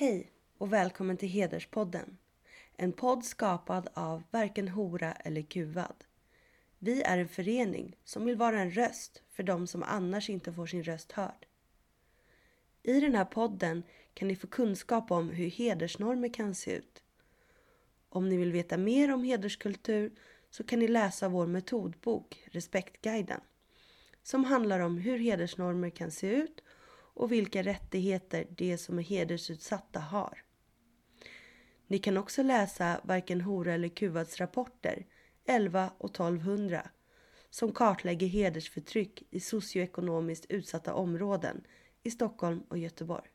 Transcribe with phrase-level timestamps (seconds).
[0.00, 2.18] Hej och välkommen till Hederspodden.
[2.76, 6.04] En podd skapad av varken hora eller kuvad.
[6.78, 10.66] Vi är en förening som vill vara en röst för de som annars inte får
[10.66, 11.46] sin röst hörd.
[12.82, 13.82] I den här podden
[14.14, 17.02] kan ni få kunskap om hur hedersnormer kan se ut.
[18.08, 20.12] Om ni vill veta mer om hederskultur
[20.50, 23.40] så kan ni läsa vår metodbok Respektguiden
[24.22, 26.62] som handlar om hur hedersnormer kan se ut
[27.14, 30.42] och vilka rättigheter de som är hedersutsatta har.
[31.86, 35.06] Ni kan också läsa varken hora eller kuvads rapporter
[35.44, 36.90] 11 och 1200
[37.50, 41.64] som kartlägger hedersförtryck i socioekonomiskt utsatta områden
[42.02, 43.28] i Stockholm och Göteborg.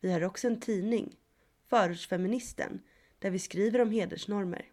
[0.00, 1.16] Vi har också en tidning,
[1.68, 2.80] Förortsfeministen,
[3.18, 4.64] där vi skriver om hedersnormer.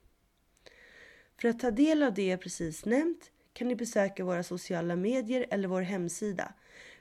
[1.42, 5.46] För att ta del av det jag precis nämnt kan ni besöka våra sociala medier
[5.50, 6.54] eller vår hemsida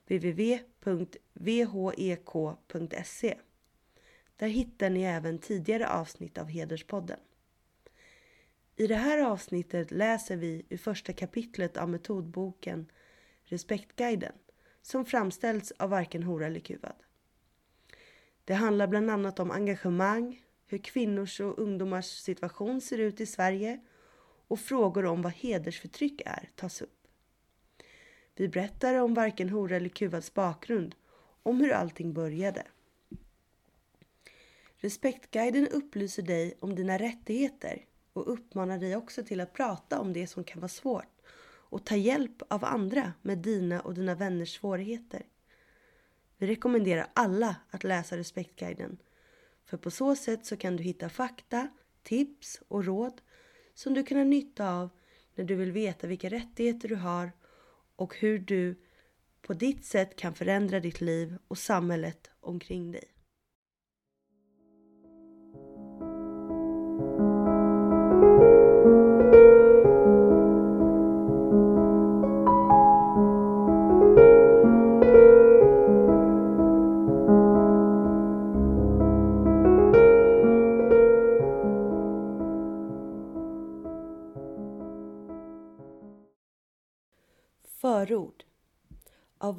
[0.06, 1.29] www.vhek.se.
[3.29, 3.38] E.
[4.37, 7.19] Där hittar ni även tidigare avsnitt av Hederspodden.
[8.77, 12.86] I det här avsnittet läser vi ur första kapitlet av metodboken
[13.44, 14.33] Respektguiden
[14.83, 16.97] som framställts av varken hora eller kuvad.
[18.44, 23.81] Det handlar bland annat om engagemang, hur kvinnors och ungdomars situation ser ut i Sverige
[24.48, 27.02] och frågor om vad hedersförtryck är tas upp.
[28.36, 30.94] Vi berättar om varken hora eller kuvads bakgrund,
[31.42, 32.66] om hur allting började.
[34.77, 40.27] Respektguiden upplyser dig om dina rättigheter och uppmanar dig också till att prata om det
[40.27, 41.20] som kan vara svårt
[41.72, 45.22] och ta hjälp av andra med dina och dina vänners svårigheter.
[46.38, 48.98] Vi rekommenderar alla att läsa Respektguiden
[49.64, 51.69] för på så sätt så kan du hitta fakta,
[52.03, 53.20] tips och råd
[53.75, 54.91] som du kan ha nytta av
[55.34, 57.33] när du vill veta vilka rättigheter du har
[58.03, 58.81] och hur du
[59.42, 63.05] på ditt sätt kan förändra ditt liv och samhället omkring dig.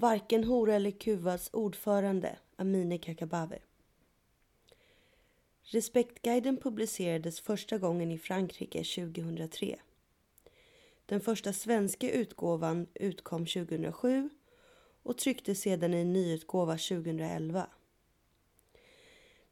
[0.03, 3.61] Varken hora eller kuvas ordförande Amineh Kakabaveh.
[5.61, 9.79] Respektguiden publicerades första gången i Frankrike 2003.
[11.05, 14.29] Den första svenska utgåvan utkom 2007
[15.03, 17.67] och trycktes sedan i en nyutgåva 2011.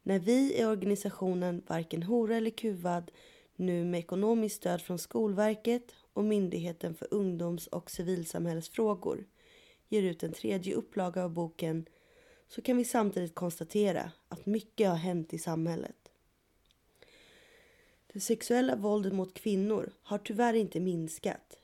[0.02, 3.10] När vi i organisationen Varken hora eller kuvad
[3.56, 9.24] nu med ekonomiskt stöd från Skolverket och Myndigheten för ungdoms och civilsamhällesfrågor
[9.92, 11.86] ger ut en tredje upplaga av boken
[12.48, 15.96] så kan vi samtidigt konstatera att mycket har hänt i samhället.
[18.12, 21.56] Det sexuella våldet mot kvinnor har tyvärr inte minskat.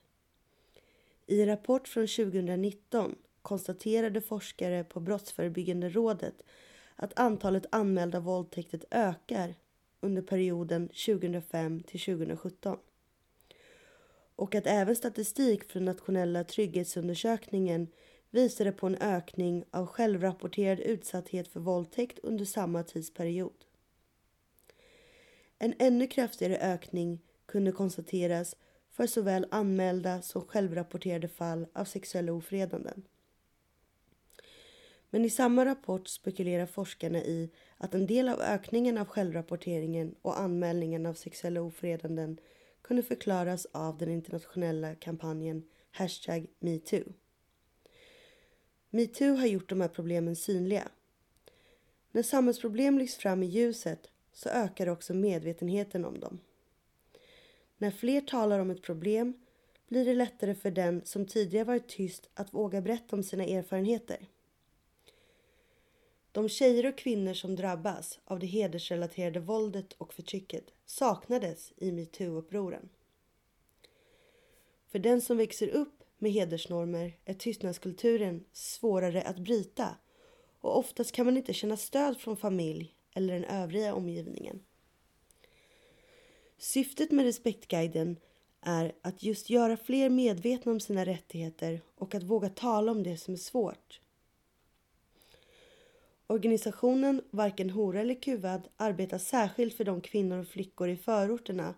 [1.26, 6.42] I en rapport från 2019 konstaterade forskare på Brottsförebyggande rådet
[6.96, 9.54] att antalet anmälda våldtäkter ökar
[10.00, 12.78] under perioden 2005 till 2017
[14.36, 17.88] och att även statistik från nationella trygghetsundersökningen
[18.30, 23.64] visade på en ökning av självrapporterad utsatthet för våldtäkt under samma tidsperiod.
[25.58, 28.56] En ännu kraftigare ökning kunde konstateras
[28.90, 33.02] för såväl anmälda som självrapporterade fall av sexuella ofredanden.
[35.10, 40.40] Men i samma rapport spekulerar forskarna i att en del av ökningen av självrapporteringen och
[40.40, 42.38] anmälningen av sexuella ofredanden
[42.82, 47.12] kunde förklaras av den internationella kampanjen hashtag metoo.
[48.90, 50.88] Metoo har gjort de här problemen synliga.
[52.12, 56.40] När samhällsproblem lyfts fram i ljuset så ökar också medvetenheten om dem.
[57.78, 59.32] När fler talar om ett problem
[59.88, 64.26] blir det lättare för den som tidigare varit tyst att våga berätta om sina erfarenheter.
[66.32, 72.88] De tjejer och kvinnor som drabbas av det hedersrelaterade våldet och förtrycket saknades i metoo-upproren.
[74.88, 79.96] För den som växer upp med hedersnormer är tystnadskulturen svårare att bryta
[80.60, 84.60] och oftast kan man inte känna stöd från familj eller den övriga omgivningen.
[86.58, 88.16] Syftet med Respektguiden
[88.60, 93.16] är att just göra fler medvetna om sina rättigheter och att våga tala om det
[93.16, 94.00] som är svårt.
[96.26, 101.74] Organisationen Varken hora eller kuvad arbetar särskilt för de kvinnor och flickor i förorterna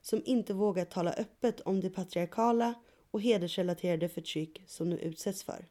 [0.00, 2.74] som inte vågar tala öppet om det patriarkala
[3.10, 5.66] och hedersrelaterade förtryck som de utsätts för.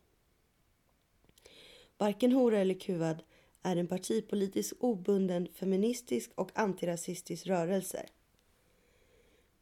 [1.98, 3.24] Varken hora eller kuvad
[3.62, 8.06] är en partipolitiskt obunden feministisk och antirasistisk rörelse.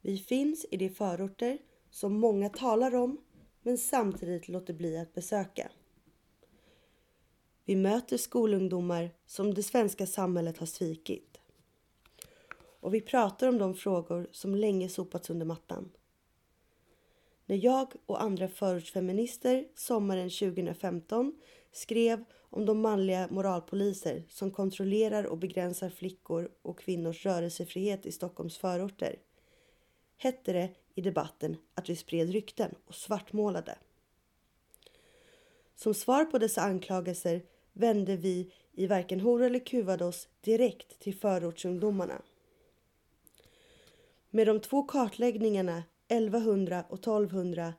[0.02, 1.58] Vi finns i de förorter
[1.90, 3.18] som många talar om
[3.62, 5.72] men samtidigt låter bli att besöka.
[7.66, 11.38] Vi möter skolungdomar som det svenska samhället har svikit.
[12.80, 15.92] Och vi pratar om de frågor som länge sopats under mattan.
[17.46, 21.34] När jag och andra förortsfeminister sommaren 2015
[21.72, 28.58] skrev om de manliga moralpoliser som kontrollerar och begränsar flickor och kvinnors rörelsefrihet i Stockholms
[28.58, 29.20] förorter
[30.18, 33.78] hette det i debatten att vi spred rykten och svartmålade.
[35.76, 37.42] Som svar på dessa anklagelser
[37.74, 42.22] vände vi i Varken hora eller kuvad oss direkt till förortsungdomarna.
[44.30, 47.74] Med de två kartläggningarna 1100 och 1200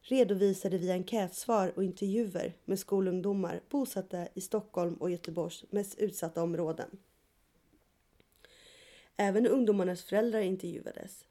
[0.00, 6.98] redovisade via enkätsvar och intervjuer med skolungdomar bosatta i Stockholm och Göteborgs mest utsatta områden.
[9.16, 11.24] Även ungdomarnas föräldrar intervjuades.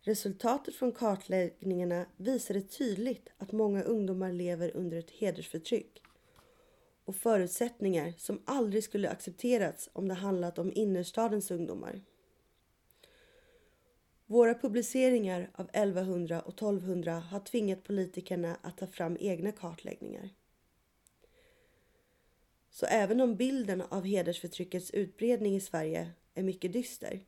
[0.00, 6.02] Resultatet från kartläggningarna visade tydligt att många ungdomar lever under ett hedersförtryck
[7.04, 12.00] och förutsättningar som aldrig skulle accepterats om det handlat om innerstadens ungdomar.
[14.28, 20.30] Våra publiceringar av 1100 och 1200 har tvingat politikerna att ta fram egna kartläggningar.
[22.70, 27.20] Så även om bilden av hedersförtryckets utbredning i Sverige är mycket dyster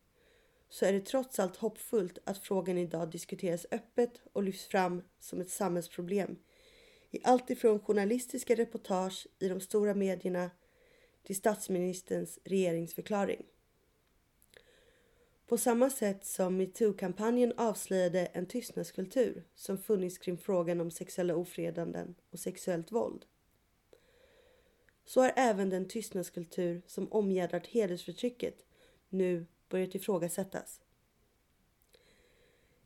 [0.68, 5.40] så är det trots allt hoppfullt att frågan idag diskuteras öppet och lyfts fram som
[5.40, 6.36] ett samhällsproblem
[7.10, 10.50] i allt ifrån journalistiska reportage i de stora medierna
[11.22, 13.42] till statsministerns regeringsförklaring.
[15.48, 22.14] På samma sätt som metoo-kampanjen avslöjade en tystnadskultur som funnits kring frågan om sexuella ofredanden
[22.30, 23.24] och sexuellt våld.
[25.04, 28.66] Så har även den tystnadskultur som omgärdat hedersförtrycket
[29.08, 30.80] nu börjat ifrågasättas.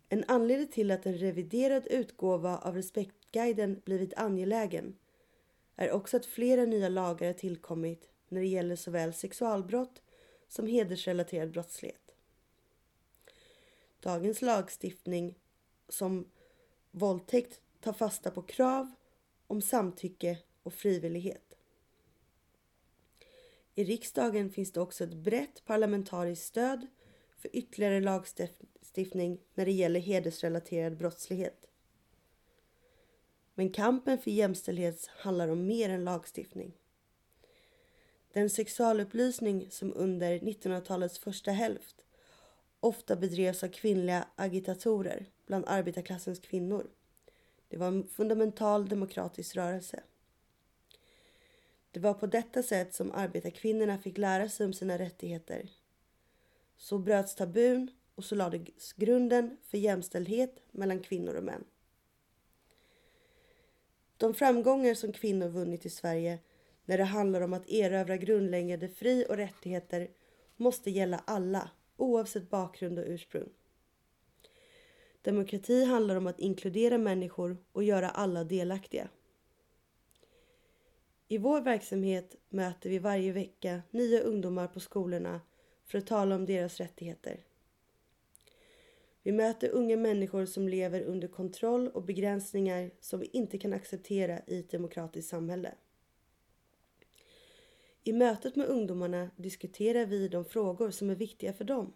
[0.08, 4.96] En anledning till att en reviderad utgåva av Respektguiden blivit angelägen
[5.76, 10.02] är också att flera nya lagar har tillkommit när det gäller såväl sexualbrott
[10.48, 12.01] som hedersrelaterad brottslighet.
[14.02, 15.38] Dagens lagstiftning
[15.88, 16.30] som
[16.90, 18.92] våldtäkt tar fasta på krav
[19.46, 21.56] om samtycke och frivillighet.
[23.74, 26.86] I riksdagen finns det också ett brett parlamentariskt stöd
[27.36, 31.66] för ytterligare lagstiftning när det gäller hedersrelaterad brottslighet.
[33.54, 36.72] Men kampen för jämställdhet handlar om mer än lagstiftning.
[38.32, 42.04] Den sexualupplysning som under 1900-talets första hälft
[42.82, 46.90] ofta bedrevs av kvinnliga agitatorer bland arbetarklassens kvinnor.
[47.68, 50.02] Det var en fundamental demokratisk rörelse.
[51.90, 55.70] Det var på detta sätt som arbetarkvinnorna fick lära sig om sina rättigheter.
[56.76, 61.64] Så bröts tabun och så lades grunden för jämställdhet mellan kvinnor och män.
[64.16, 66.38] De framgångar som kvinnor vunnit i Sverige
[66.84, 70.08] när det handlar om att erövra grundläggande fri och rättigheter
[70.56, 71.70] måste gälla alla
[72.02, 73.48] oavsett bakgrund och ursprung.
[75.22, 79.08] Demokrati handlar om att inkludera människor och göra alla delaktiga.
[81.28, 85.40] I vår verksamhet möter vi varje vecka nya ungdomar på skolorna
[85.84, 87.44] för att tala om deras rättigheter.
[89.22, 94.40] Vi möter unga människor som lever under kontroll och begränsningar som vi inte kan acceptera
[94.46, 95.74] i ett demokratiskt samhälle.
[98.04, 101.92] I mötet med ungdomarna diskuterar vi de frågor som är viktiga för dem.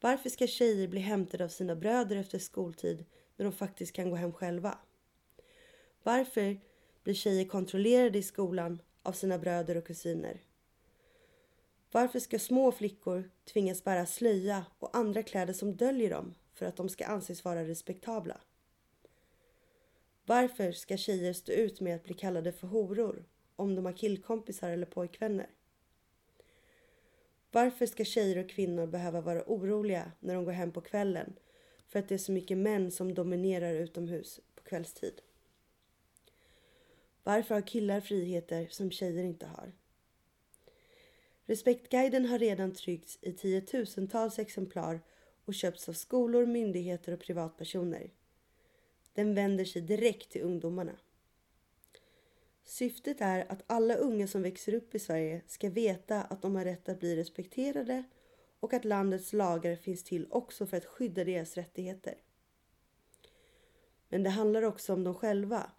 [0.00, 3.04] Varför ska tjejer bli hämtade av sina bröder efter skoltid
[3.36, 4.78] när de faktiskt kan gå hem själva?
[6.02, 6.60] Varför
[7.02, 10.42] blir tjejer kontrollerade i skolan av sina bröder och kusiner?
[11.90, 16.76] Varför ska små flickor tvingas bära slöja och andra kläder som döljer dem för att
[16.76, 18.40] de ska anses vara respektabla?
[20.24, 23.24] Varför ska tjejer stå ut med att bli kallade för horor
[23.58, 25.50] om de har killkompisar eller pojkvänner?
[27.50, 31.32] Varför ska tjejer och kvinnor behöva vara oroliga när de går hem på kvällen
[31.88, 35.20] för att det är så mycket män som dominerar utomhus på kvällstid?
[37.22, 39.72] Varför har killar friheter som tjejer inte har?
[41.44, 45.00] Respektguiden har redan tryckts i tiotusentals exemplar
[45.44, 48.10] och köpts av skolor, myndigheter och privatpersoner.
[49.14, 50.98] Den vänder sig direkt till ungdomarna.
[52.68, 56.64] Syftet är att alla unga som växer upp i Sverige ska veta att de har
[56.64, 58.04] rätt att bli respekterade
[58.60, 62.14] och att landets lagar finns till också för att skydda deras rättigheter.
[64.08, 65.70] Men det handlar också om dem själva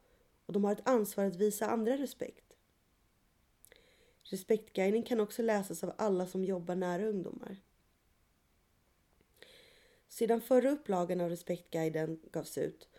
[0.45, 2.53] och de har ett ansvar att visa andra respekt.
[4.23, 7.57] Respektguiden kan också läsas av alla som jobbar nära ungdomar.
[10.07, 12.89] Sedan förra upplagan av Respektguiden gavs ut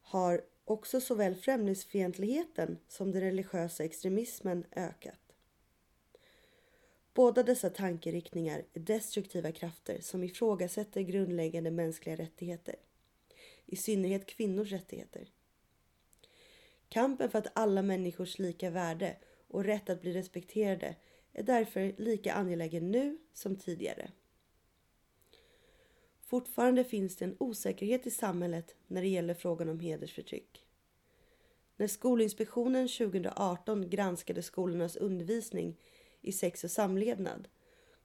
[0.00, 5.28] har också såväl främlingsfientligheten som den religiösa extremismen ökat.
[7.14, 12.76] Båda dessa tankeriktningar är destruktiva krafter som ifrågasätter grundläggande mänskliga rättigheter,
[13.66, 15.28] i synnerhet kvinnors rättigheter.
[16.88, 19.16] Kampen för att alla människors lika värde
[19.48, 20.96] och rätt att bli respekterade
[21.32, 24.10] är därför lika angelägen nu som tidigare.
[26.28, 30.64] Fortfarande finns det en osäkerhet i samhället när det gäller frågan om hedersförtryck.
[31.76, 35.80] När Skolinspektionen 2018 granskade skolornas undervisning
[36.20, 37.48] i sex och samlevnad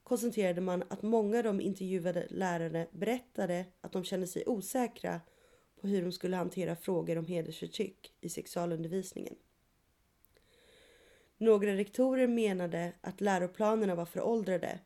[0.03, 5.21] konstaterade man att många av de intervjuade lärare berättade att de kände sig osäkra
[5.81, 9.35] på hur de skulle hantera frågor om hedersförtryck i sexualundervisningen.
[11.37, 14.79] Några rektorer menade att läroplanerna var föråldrade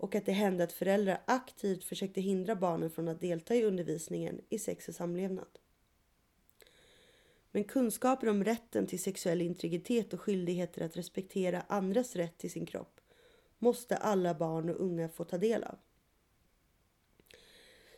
[0.00, 4.40] och att det hände att föräldrar aktivt försökte hindra barnen från att delta i undervisningen
[4.48, 5.58] i sex och samlevnad.
[7.50, 12.66] Men kunskaper om rätten till sexuell integritet och skyldigheter att respektera andras rätt till sin
[12.66, 13.00] kropp
[13.58, 15.78] måste alla barn och unga få ta del av.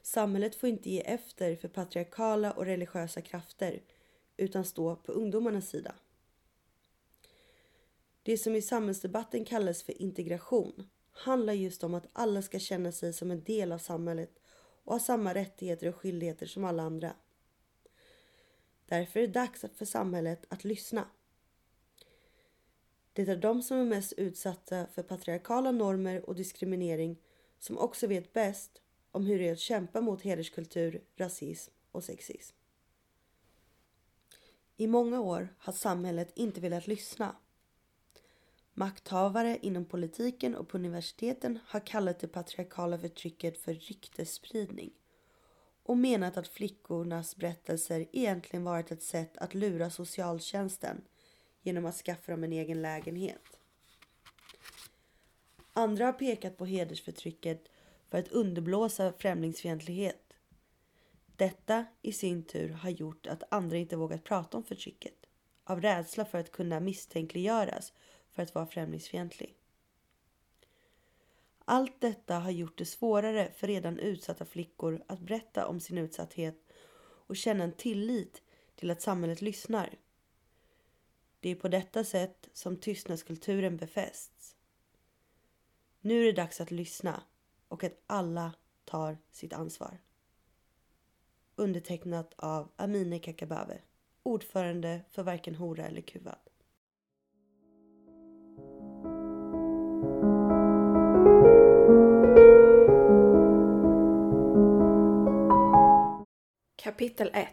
[0.02, 3.82] Samhället får inte ge efter för patriarkala och religiösa krafter
[4.37, 5.94] utan stå på ungdomarnas sida.
[8.23, 13.12] Det som i samhällsdebatten kallas för integration handlar just om att alla ska känna sig
[13.12, 14.38] som en del av samhället
[14.85, 17.14] och ha samma rättigheter och skyldigheter som alla andra.
[18.87, 21.09] Därför är det dags för samhället att lyssna.
[23.12, 27.16] Det är de som är mest utsatta för patriarkala normer och diskriminering
[27.59, 32.57] som också vet bäst om hur det är att kämpa mot hederskultur, rasism och sexism.
[34.76, 37.37] I många år har samhället inte velat lyssna
[38.74, 44.90] Makthavare inom politiken och på universiteten har kallat det patriarkala förtrycket för ryktesspridning
[45.82, 51.04] och menat att flickornas berättelser egentligen varit ett sätt att lura socialtjänsten
[51.62, 53.58] genom att skaffa dem en egen lägenhet.
[55.72, 57.68] Andra har pekat på hedersförtrycket
[58.10, 60.32] för att underblåsa främlingsfientlighet.
[61.36, 65.26] Detta i sin tur har gjort att andra inte vågat prata om förtrycket
[65.64, 67.92] av rädsla för att kunna misstänkliggöras
[68.32, 69.56] för att vara främlingsfientlig.
[71.64, 76.64] Allt detta har gjort det svårare för redan utsatta flickor att berätta om sin utsatthet
[77.02, 78.42] och känna en tillit
[78.74, 79.98] till att samhället lyssnar.
[81.40, 84.56] Det är på detta sätt som tystnadskulturen befästs.
[86.00, 87.22] Nu är det dags att lyssna
[87.68, 89.98] och att alla tar sitt ansvar.
[91.56, 93.78] Undertecknat av Amine Kakabave,
[94.22, 96.51] ordförande för Varken Hora eller Kuvad.
[106.92, 107.49] Kapitel 1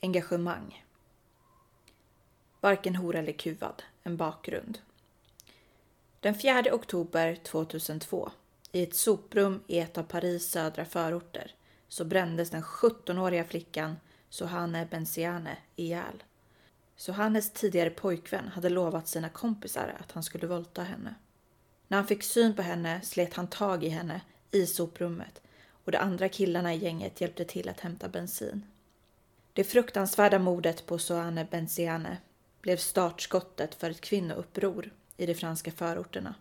[0.00, 0.84] Engagemang
[2.60, 4.78] Varken hora eller kuvad, en bakgrund.
[6.20, 8.30] Den 4 oktober 2002,
[8.72, 11.54] i ett soprum i ett av Paris södra förorter,
[11.88, 13.96] så brändes den 17-åriga flickan
[14.28, 16.22] Sohane Benziane ihjäl.
[16.96, 21.14] Sohanes tidigare pojkvän hade lovat sina kompisar att han skulle våldta henne.
[21.88, 24.20] När han fick syn på henne slet han tag i henne
[24.50, 25.43] i soprummet
[25.84, 28.64] och de andra killarna i gänget hjälpte till att hämta bensin.
[29.52, 32.16] Det fruktansvärda mordet på Soane Benziane
[32.60, 36.34] blev startskottet för ett kvinnouppror i de franska förorterna.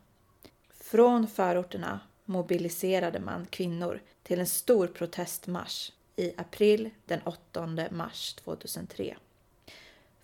[0.73, 9.17] Från förorterna mobiliserade man kvinnor till en stor protestmarsch i april den 8 mars 2003.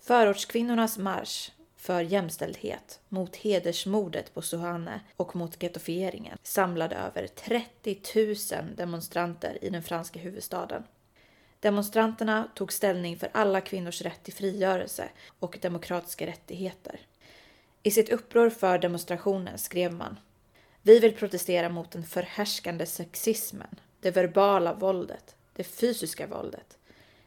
[0.00, 1.50] Förortskvinnornas marsch
[1.80, 7.98] för jämställdhet mot hedersmordet på Sohane och mot gettofieringen samlade över 30
[8.56, 10.84] 000 demonstranter i den franska huvudstaden.
[11.60, 15.08] Demonstranterna tog ställning för alla kvinnors rätt till frigörelse
[15.38, 17.00] och demokratiska rättigheter.
[17.82, 20.18] I sitt uppror för demonstrationen skrev man
[20.82, 26.78] Vi vill protestera mot den förhärskande sexismen, det verbala våldet, det fysiska våldet,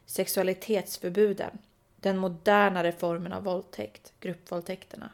[0.06, 1.58] sexualitetsförbuden
[2.04, 5.10] den modernare formen av våldtäkt, gruppvåldtäkterna,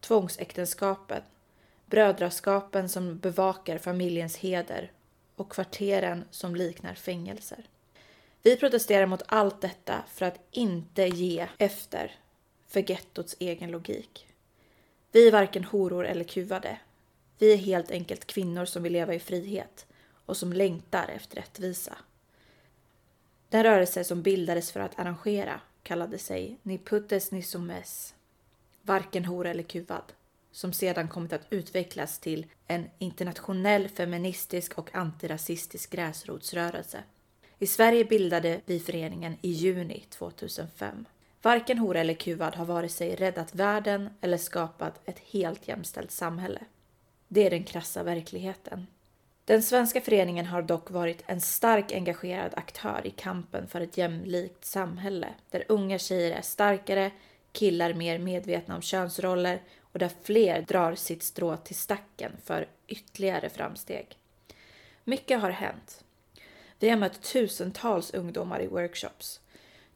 [0.00, 1.22] tvångsäktenskapen,
[1.86, 4.92] brödraskapen som bevakar familjens heder
[5.36, 7.64] och kvarteren som liknar fängelser.
[8.42, 12.16] Vi protesterar mot allt detta för att inte ge efter
[12.66, 14.26] för gettots egen logik.
[15.12, 16.78] Vi är varken horor eller kuvade.
[17.38, 19.86] Vi är helt enkelt kvinnor som vill leva i frihet
[20.26, 21.96] och som längtar efter rättvisa.
[23.48, 28.14] Den rörelse som bildades för att arrangera kallade sig Ni puttes ni sommes,
[28.82, 30.12] varken hora eller kuvad,
[30.52, 37.02] som sedan kommit att utvecklas till en internationell feministisk och antirasistisk gräsrotsrörelse.
[37.58, 41.04] I Sverige bildade vi föreningen i juni 2005.
[41.42, 46.60] Varken Hora eller Kuvad har vare sig räddat världen eller skapat ett helt jämställt samhälle.
[47.28, 48.86] Det är den krassa verkligheten.
[49.44, 54.64] Den svenska föreningen har dock varit en stark engagerad aktör i kampen för ett jämlikt
[54.64, 57.10] samhälle där unga tjejer är starkare,
[57.52, 63.48] killar mer medvetna om könsroller och där fler drar sitt strå till stacken för ytterligare
[63.48, 64.18] framsteg.
[65.04, 66.04] Mycket har hänt.
[66.78, 69.40] Vi har mött tusentals ungdomar i workshops.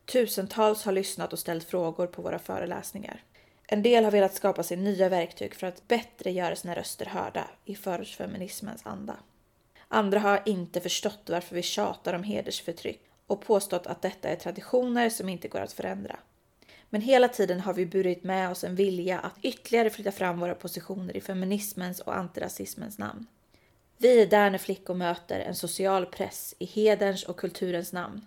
[0.05, 3.23] Tusentals har lyssnat och ställt frågor på våra föreläsningar.
[3.67, 7.51] En del har velat skapa sig nya verktyg för att bättre göra sina röster hörda
[7.65, 9.17] i förortsfeminismens anda.
[9.89, 15.11] Andra har inte förstått varför vi tjatar om hedersförtryck och påstått att detta är traditioner
[15.11, 16.17] som inte går att förändra.
[16.91, 20.55] Men hela tiden har vi burit med oss en vilja att ytterligare flytta fram våra
[20.55, 23.27] positioner i feminismens och antirasismens namn.
[23.99, 28.27] Vi är där när flickor möter en social press i hederns och kulturens namn.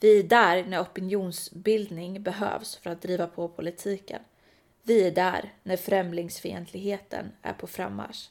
[0.00, 4.20] Vi är där när opinionsbildning behövs för att driva på politiken.
[4.82, 8.28] Vi är där när främlingsfientligheten är på frammarsch.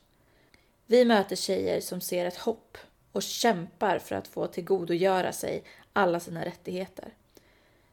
[0.90, 2.78] Vi möter tjejer som ser ett hopp
[3.12, 5.64] och kämpar för att få tillgodogöra sig
[5.94, 7.14] alla sina rättigheter.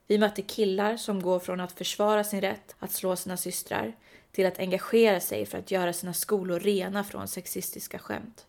[0.07, 3.97] Vi möter killar som går från att försvara sin rätt att slå sina systrar
[4.33, 8.47] till att engagera sig för att göra sina skolor rena från sexistiska skämt.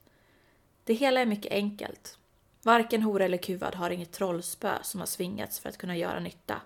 [0.84, 2.18] Det hela är mycket enkelt.
[2.62, 6.62] Varken hora eller kuvad har inget trollspö som har svingats för att kunna göra nytta.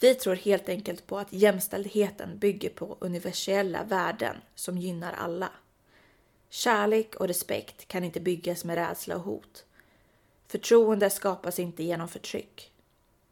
[0.00, 5.50] Vi tror helt enkelt på att jämställdheten bygger på universella värden som gynnar alla.
[6.54, 9.64] Kärlek och respekt kan inte byggas med rädsla och hot.
[10.46, 12.72] Förtroende skapas inte genom förtryck.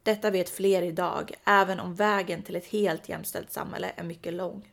[0.03, 4.71] Detta vet fler idag, även om vägen till ett helt jämställt samhälle är mycket lång.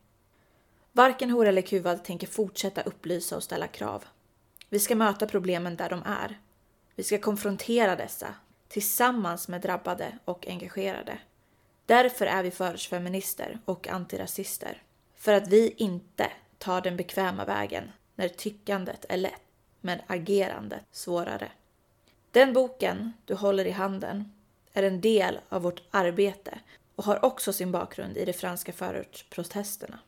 [0.92, 4.04] Varken hora eller kuvad tänker fortsätta upplysa och ställa krav.
[4.68, 6.40] Vi ska möta problemen där de är.
[6.94, 8.34] Vi ska konfrontera dessa
[8.68, 11.18] tillsammans med drabbade och engagerade.
[11.86, 14.82] Därför är vi förortsfeminister och antirasister.
[15.16, 19.42] För att vi inte tar den bekväma vägen när tyckandet är lätt
[19.80, 21.52] men agerandet svårare.
[22.30, 24.32] Den boken du håller i handen
[24.72, 26.58] är en del av vårt arbete
[26.96, 29.98] och har också sin bakgrund i de franska förortsprotesterna.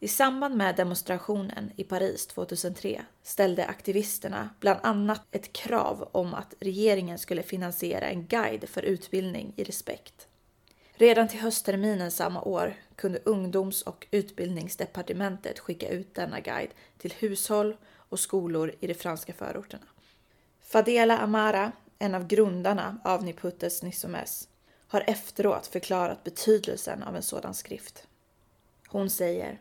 [0.00, 6.54] I samband med demonstrationen i Paris 2003 ställde aktivisterna bland annat ett krav om att
[6.60, 10.28] regeringen skulle finansiera en guide för utbildning i respekt.
[10.98, 17.76] Redan till höstterminen samma år kunde ungdoms och utbildningsdepartementet skicka ut denna guide till hushåll
[18.08, 19.86] och skolor i de franska förorterna.
[20.60, 24.48] Fadela Amara, en av grundarna av Niputes Nissomes,
[24.88, 28.06] har efteråt förklarat betydelsen av en sådan skrift.
[28.88, 29.60] Hon säger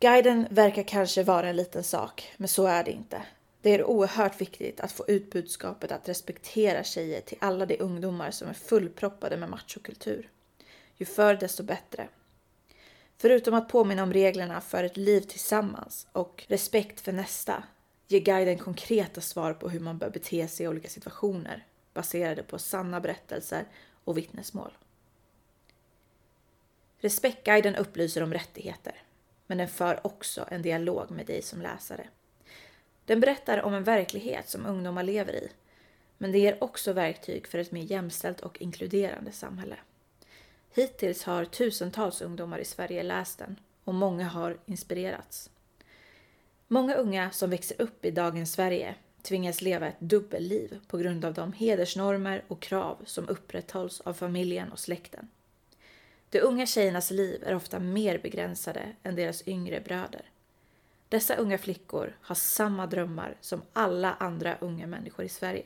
[0.00, 3.22] Guiden verkar kanske vara en liten sak, men så är det inte.
[3.62, 8.30] Det är oerhört viktigt att få ut budskapet att respektera tjejer till alla de ungdomar
[8.30, 10.30] som är fullproppade med machokultur.
[10.96, 12.08] Ju förr desto bättre.
[13.16, 17.62] Förutom att påminna om reglerna för ett liv tillsammans och respekt för nästa
[18.08, 22.58] ger guiden konkreta svar på hur man bör bete sig i olika situationer baserade på
[22.58, 23.64] sanna berättelser
[24.04, 24.72] och vittnesmål.
[26.98, 29.02] Respektguiden upplyser om rättigheter,
[29.46, 32.08] men den för också en dialog med dig som läsare.
[33.08, 35.48] Den berättar om en verklighet som ungdomar lever i,
[36.18, 39.76] men det ger också verktyg för ett mer jämställt och inkluderande samhälle.
[40.74, 45.50] Hittills har tusentals ungdomar i Sverige läst den och många har inspirerats.
[46.66, 51.34] Många unga som växer upp i dagens Sverige tvingas leva ett dubbelliv på grund av
[51.34, 55.28] de hedersnormer och krav som upprätthålls av familjen och släkten.
[56.30, 60.22] De unga tjejernas liv är ofta mer begränsade än deras yngre bröder.
[61.08, 65.64] Dessa unga flickor har samma drömmar som alla andra unga människor i Sverige.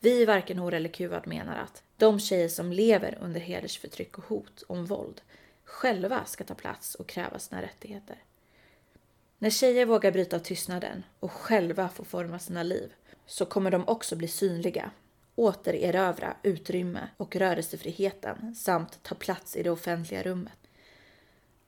[0.00, 4.24] Vi i Varken hora eller kuvad menar att de tjejer som lever under hedersförtryck och
[4.24, 5.20] hot om våld
[5.64, 8.16] själva ska ta plats och kräva sina rättigheter.
[9.38, 12.92] När tjejer vågar bryta tystnaden och själva få forma sina liv
[13.26, 14.90] så kommer de också bli synliga,
[15.34, 20.61] återerövra utrymme och rörelsefriheten samt ta plats i det offentliga rummet.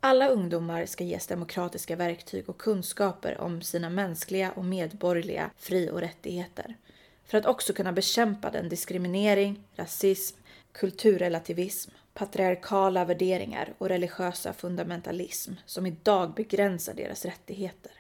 [0.06, 6.00] Alla ungdomar ska ges demokratiska verktyg och kunskaper om sina mänskliga och medborgerliga fri och
[6.00, 6.76] rättigheter
[7.24, 10.36] för att också kunna bekämpa den diskriminering, rasism,
[10.72, 17.92] kulturrelativism, patriarkala värderingar och religiösa fundamentalism som idag begränsar deras rättigheter.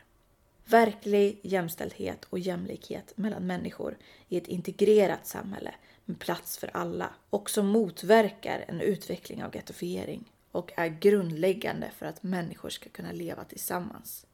[0.64, 3.96] Verklig jämställdhet och jämlikhet mellan människor
[4.28, 10.72] i ett integrerat samhälle med plats för alla också motverkar en utveckling av gettofiering och
[10.76, 14.26] är grundläggande för att människor ska kunna leva tillsammans.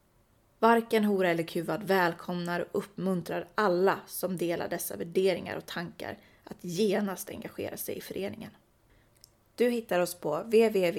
[0.59, 6.57] Varken hora eller kuvad välkomnar och uppmuntrar alla som delar dessa värderingar och tankar att
[6.61, 8.51] genast engagera sig i föreningen.
[9.55, 10.91] Du hittar oss på www.vek.se.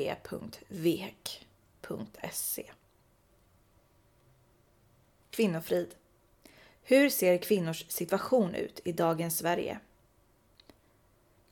[5.30, 5.96] Kvinnofrid.
[6.84, 9.80] Hur ser kvinnors situation ut i dagens Sverige?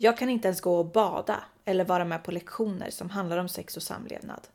[0.02, 3.50] Jag kan inte ens gå och bada eller vara med på lektioner som handlar om
[3.50, 4.48] sex och samlevnad.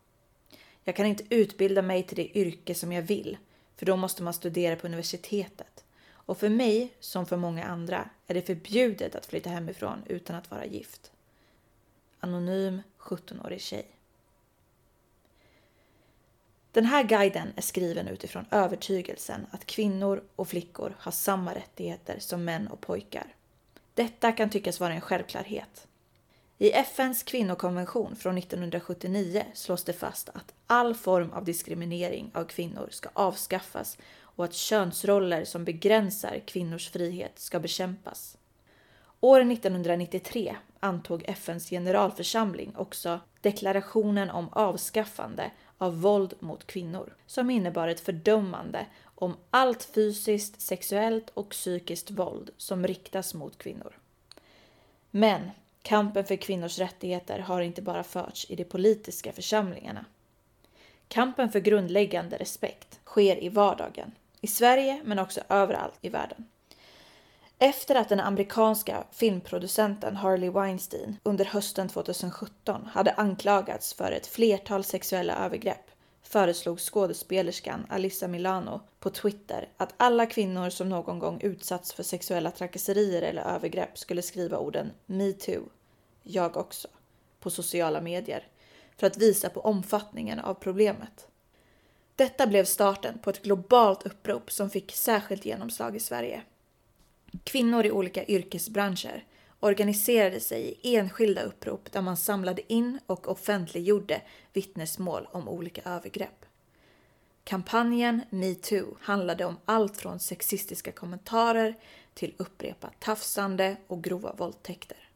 [0.85, 3.39] Jag kan inte utbilda mig till det yrke som jag vill,
[3.77, 5.85] för då måste man studera på universitetet.
[6.07, 10.51] Och för mig, som för många andra, är det förbjudet att flytta hemifrån utan att
[10.51, 11.13] vara gift.
[12.21, 13.87] Anonym 17-årig tjej.
[16.73, 22.45] Den här guiden är skriven utifrån övertygelsen att kvinnor och flickor har samma rättigheter som
[22.45, 23.35] män och pojkar.
[23.95, 25.89] Detta kan tyckas vara en självklarhet.
[26.59, 32.89] I FNs kvinnokonvention från 1979 slås det fast att all form av diskriminering av kvinnor
[32.91, 38.39] ska avskaffas och att könsroller som begränsar kvinnors frihet ska bekämpas.
[39.21, 47.89] År 1993 antog FNs generalförsamling också deklarationen om avskaffande av våld mot kvinnor som innebar
[47.89, 48.87] ett fördömande
[49.25, 53.99] om allt fysiskt, sexuellt och psykiskt våld som riktas mot kvinnor.
[55.11, 55.51] Men
[55.83, 60.05] kampen för kvinnors rättigheter har inte bara förts i de politiska församlingarna.
[61.09, 66.45] Kampen för grundläggande respekt sker i vardagen, i Sverige men också överallt i världen.
[67.59, 74.85] Efter att den amerikanska filmproducenten Harley Weinstein under hösten 2017 hade anklagats för ett flertal
[74.85, 75.91] sexuella övergrepp
[76.35, 82.51] föreslog skådespelerskan Alissa Milano på Twitter att alla kvinnor som någon gång utsatts för sexuella
[82.51, 85.69] trakasserier eller övergrepp skulle skriva orden metoo,
[86.23, 86.89] jag också,
[87.41, 88.47] på sociala medier
[88.97, 91.29] för att visa på omfattningen av problemet.
[92.17, 96.43] Detta blev starten på ett globalt upprop som fick särskilt genomslag i Sverige.
[97.45, 99.25] Kvinnor i olika yrkesbranscher
[99.61, 106.45] organiserade sig i enskilda upprop där man samlade in och offentliggjorde vittnesmål om olika övergrepp.
[107.45, 111.75] Kampanjen metoo handlade om allt från sexistiska kommentarer
[112.15, 115.09] till upprepat tafsande och grova våldtäkter.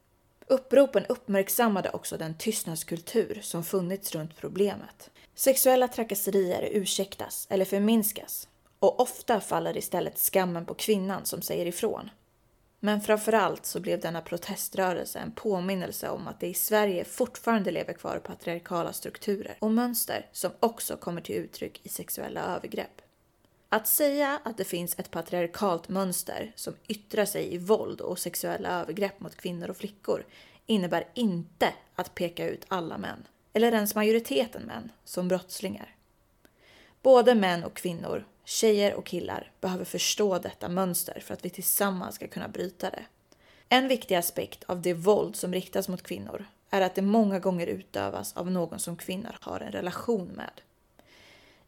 [0.47, 5.09] Uppropen uppmärksammade också den tystnadskultur som funnits runt problemet.
[5.35, 8.47] Sexuella trakasserier ursäktas eller förminskas
[8.79, 12.09] och ofta faller istället skammen på kvinnan som säger ifrån.
[12.79, 17.93] Men framförallt så blev denna proteströrelse en påminnelse om att det i Sverige fortfarande lever
[17.93, 23.01] kvar patriarkala strukturer och mönster som också kommer till uttryck i sexuella övergrepp.
[23.69, 28.69] Att säga att det finns ett patriarkalt mönster som yttrar sig i våld och sexuella
[28.69, 30.25] övergrepp mot kvinnor och flickor
[30.65, 35.95] innebär inte att peka ut alla män, eller ens majoriteten män, som brottslingar.
[37.01, 42.15] Både män och kvinnor Tjejer och killar behöver förstå detta mönster för att vi tillsammans
[42.15, 43.05] ska kunna bryta det.
[43.69, 47.67] En viktig aspekt av det våld som riktas mot kvinnor är att det många gånger
[47.67, 50.61] utövas av någon som kvinnor har en relation med.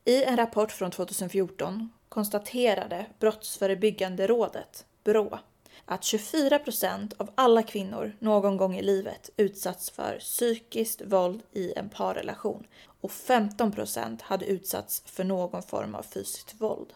[0.06, 5.40] I en rapport från 2014 konstaterade Brottsförebyggande rådet, BRÅ,
[5.92, 11.74] att 24 procent av alla kvinnor någon gång i livet utsatts för psykiskt våld i
[11.74, 12.68] en parrelation
[13.02, 16.94] och 15 procent hade utsatts för någon form av fysiskt våld.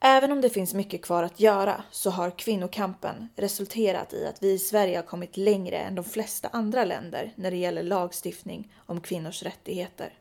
[0.00, 4.52] Även om det finns mycket kvar att göra så har kvinnokampen resulterat i att vi
[4.52, 9.00] i Sverige har kommit längre än de flesta andra länder när det gäller lagstiftning om
[9.00, 10.14] kvinnors rättigheter.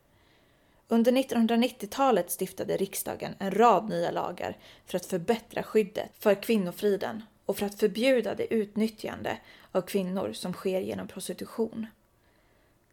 [0.87, 7.57] Under 1990-talet stiftade riksdagen en rad nya lagar för att förbättra skyddet för kvinnofriden och
[7.57, 9.37] för att förbjuda det utnyttjande
[9.71, 11.87] av kvinnor som sker genom prostitution.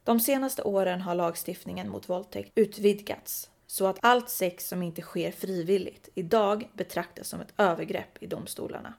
[0.04, 5.30] De senaste åren har lagstiftningen mot våldtäkt utvidgats så att allt sex som inte sker
[5.30, 8.94] frivilligt idag betraktas som ett övergrepp i domstolarna.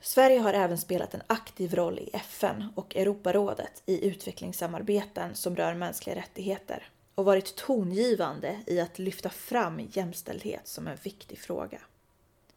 [0.00, 5.74] Sverige har även spelat en aktiv roll i FN och Europarådet i utvecklingssamarbeten som rör
[5.74, 11.78] mänskliga rättigheter och varit tongivande i att lyfta fram jämställdhet som en viktig fråga.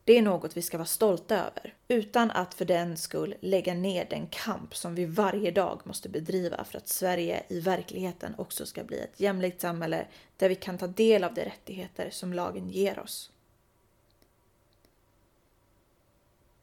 [0.06, 4.08] Det är något vi ska vara stolta över, utan att för den skull lägga ner
[4.10, 8.84] den kamp som vi varje dag måste bedriva för att Sverige i verkligheten också ska
[8.84, 13.00] bli ett jämlikt samhälle där vi kan ta del av de rättigheter som lagen ger
[13.00, 13.32] oss.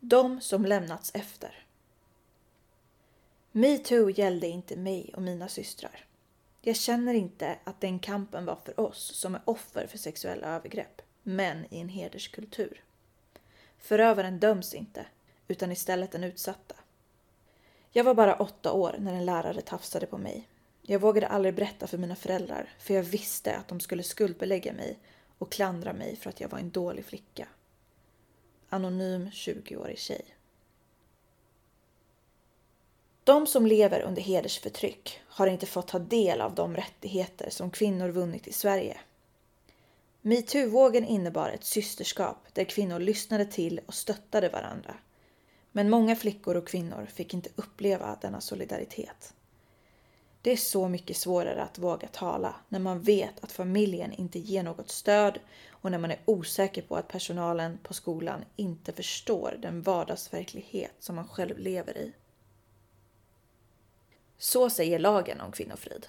[0.01, 1.67] De som lämnats efter.
[3.53, 6.05] Metoo gällde inte mig och mina systrar.
[6.63, 11.03] Jag känner inte att den kampen var för oss som är offer för sexuella övergrepp,
[11.23, 12.83] men i en hederskultur.
[13.81, 15.07] Förövaren döms inte,
[15.49, 16.75] utan istället den utsatta.
[17.93, 20.49] Jag var bara åtta år när en lärare tafsade på mig.
[20.83, 24.99] Jag vågade aldrig berätta för mina föräldrar för jag visste att de skulle skuldbelägga mig
[25.39, 27.49] och klandra mig för att jag var en dålig flicka.
[28.69, 30.25] Anonym 20-årig tjej.
[33.25, 38.09] De som lever under hedersförtryck har inte fått ta del av de rättigheter som kvinnor
[38.09, 39.01] vunnit i Sverige.
[40.23, 44.95] Metoo-vågen innebar ett systerskap där kvinnor lyssnade till och stöttade varandra.
[45.73, 49.35] Men många flickor och kvinnor fick inte uppleva denna solidaritet.
[50.43, 54.63] Det är så mycket svårare att våga tala när man vet att familjen inte ger
[54.63, 55.39] något stöd
[55.71, 61.17] och när man är osäker på att personalen på skolan inte förstår den vardagsverklighet som
[61.17, 62.13] man själv lever i.
[64.39, 66.07] Så säger lagen om kvinnofrid.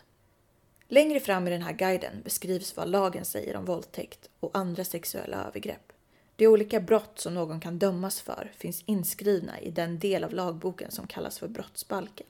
[0.94, 5.44] Längre fram i den här guiden beskrivs vad lagen säger om våldtäkt och andra sexuella
[5.48, 5.94] övergrepp.
[6.36, 10.92] De olika brott som någon kan dömas för finns inskrivna i den del av lagboken
[10.92, 12.28] som kallas för brottsbalken.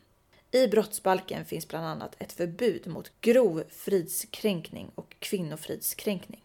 [0.52, 6.44] I brottsbalken finns bland annat ett förbud mot grov fridskränkning och kvinnofridskränkning.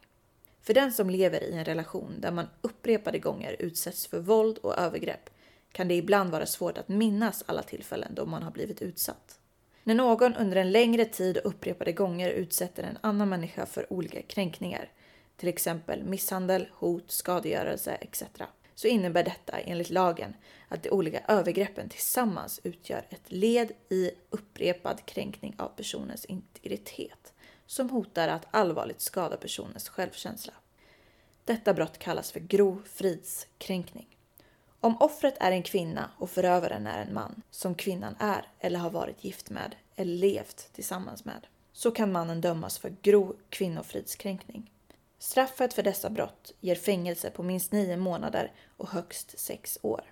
[0.62, 4.78] För den som lever i en relation där man upprepade gånger utsätts för våld och
[4.78, 5.30] övergrepp
[5.72, 9.38] kan det ibland vara svårt att minnas alla tillfällen då man har blivit utsatt.
[9.86, 14.22] När någon under en längre tid och upprepade gånger utsätter en annan människa för olika
[14.22, 14.90] kränkningar,
[15.36, 18.22] till exempel misshandel, hot, skadegörelse etc.
[18.74, 20.36] så innebär detta enligt lagen
[20.68, 27.32] att de olika övergreppen tillsammans utgör ett led i upprepad kränkning av personens integritet
[27.66, 30.52] som hotar att allvarligt skada personens självkänsla.
[31.44, 34.15] Detta brott kallas för grov fridskränkning.
[34.80, 38.90] Om offret är en kvinna och förövaren är en man, som kvinnan är eller har
[38.90, 44.70] varit gift med eller levt tillsammans med, så kan mannen dömas för grov kvinnofridskränkning.
[45.18, 50.04] Straffet för dessa brott ger fängelse på minst nio månader och högst sex år.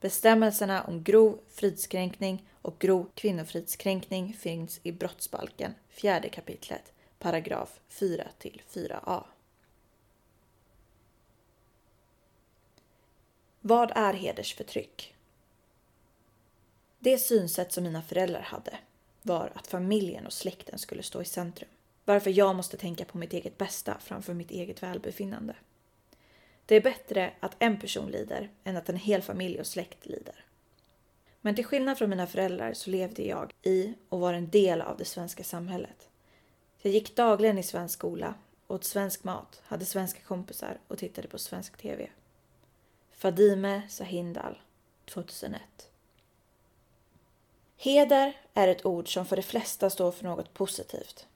[0.00, 8.62] Bestämmelserna om grov fridskränkning och grov kvinnofridskränkning finns i brottsbalken, fjärde kapitlet, paragraf 4 till
[8.72, 9.24] 4a.
[13.62, 15.14] Vad är hedersförtryck?
[16.98, 18.78] Det synsätt som mina föräldrar hade
[19.22, 21.68] var att familjen och släkten skulle stå i centrum.
[22.04, 25.54] Varför jag måste tänka på mitt eget bästa framför mitt eget välbefinnande.
[26.66, 30.44] Det är bättre att en person lider än att en hel familj och släkt lider.
[31.40, 34.96] Men till skillnad från mina föräldrar så levde jag i och var en del av
[34.96, 36.08] det svenska samhället.
[36.78, 38.34] Jag gick dagligen i svensk skola,
[38.66, 42.10] åt svensk mat, hade svenska kompisar och tittade på svensk TV.
[43.20, 44.58] Fadime Sahindal
[45.04, 45.60] 2001
[47.76, 51.26] Heder är ett ord som för de flesta står för något positivt.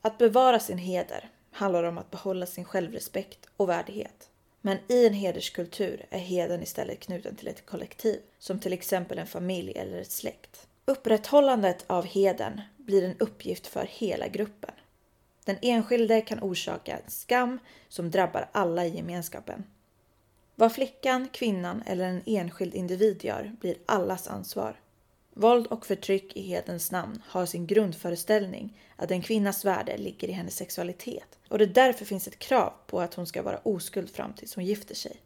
[0.00, 4.30] Att bevara sin heder handlar om att behålla sin självrespekt och värdighet.
[4.60, 9.26] Men i en hederskultur är heden istället knuten till ett kollektiv, som till exempel en
[9.26, 10.66] familj eller ett släkt.
[10.84, 14.74] Upprätthållandet av heden blir en uppgift för hela gruppen.
[15.44, 19.64] Den enskilde kan orsaka en skam som drabbar alla i gemenskapen.
[20.54, 24.80] Vad flickan, kvinnan eller en enskild individ gör blir allas ansvar.
[25.34, 30.32] Våld och förtryck i hedens namn har sin grundföreställning att en kvinnas värde ligger i
[30.32, 34.32] hennes sexualitet och det därför finns ett krav på att hon ska vara oskuld fram
[34.32, 35.16] tills hon gifter sig.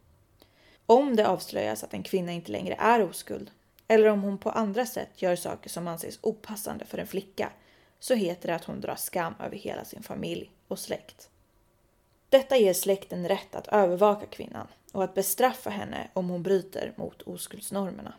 [0.85, 3.51] Om det avslöjas att en kvinna inte längre är oskuld
[3.87, 7.51] eller om hon på andra sätt gör saker som anses opassande för en flicka
[7.99, 11.29] så heter det att hon drar skam över hela sin familj och släkt.
[12.29, 17.21] Detta ger släkten rätt att övervaka kvinnan och att bestraffa henne om hon bryter mot
[17.21, 18.13] oskuldsnormerna.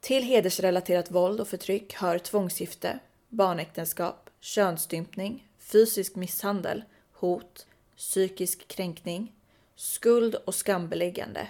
[0.00, 9.32] Till hedersrelaterat våld och förtryck hör tvångsgifte, barnäktenskap, könsstympning, fysisk misshandel, hot, psykisk kränkning,
[9.76, 11.48] skuld och skambeläggande,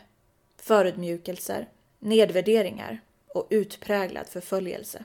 [0.57, 3.01] förödmjukelser, nedvärderingar
[3.35, 5.05] och utpräglad förföljelse.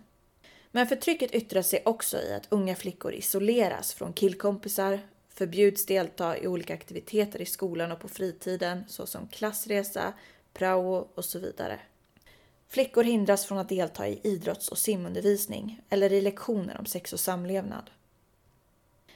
[0.72, 5.00] Men förtrycket yttrar sig också i att unga flickor isoleras från killkompisar,
[5.36, 10.14] förbjuds delta i olika aktiviteter i skolan och på fritiden såsom klassresa,
[10.54, 11.80] prao och så vidare.
[12.70, 17.20] Flickor hindras från att delta i idrotts och simundervisning eller i lektioner om sex och
[17.20, 17.90] samlevnad.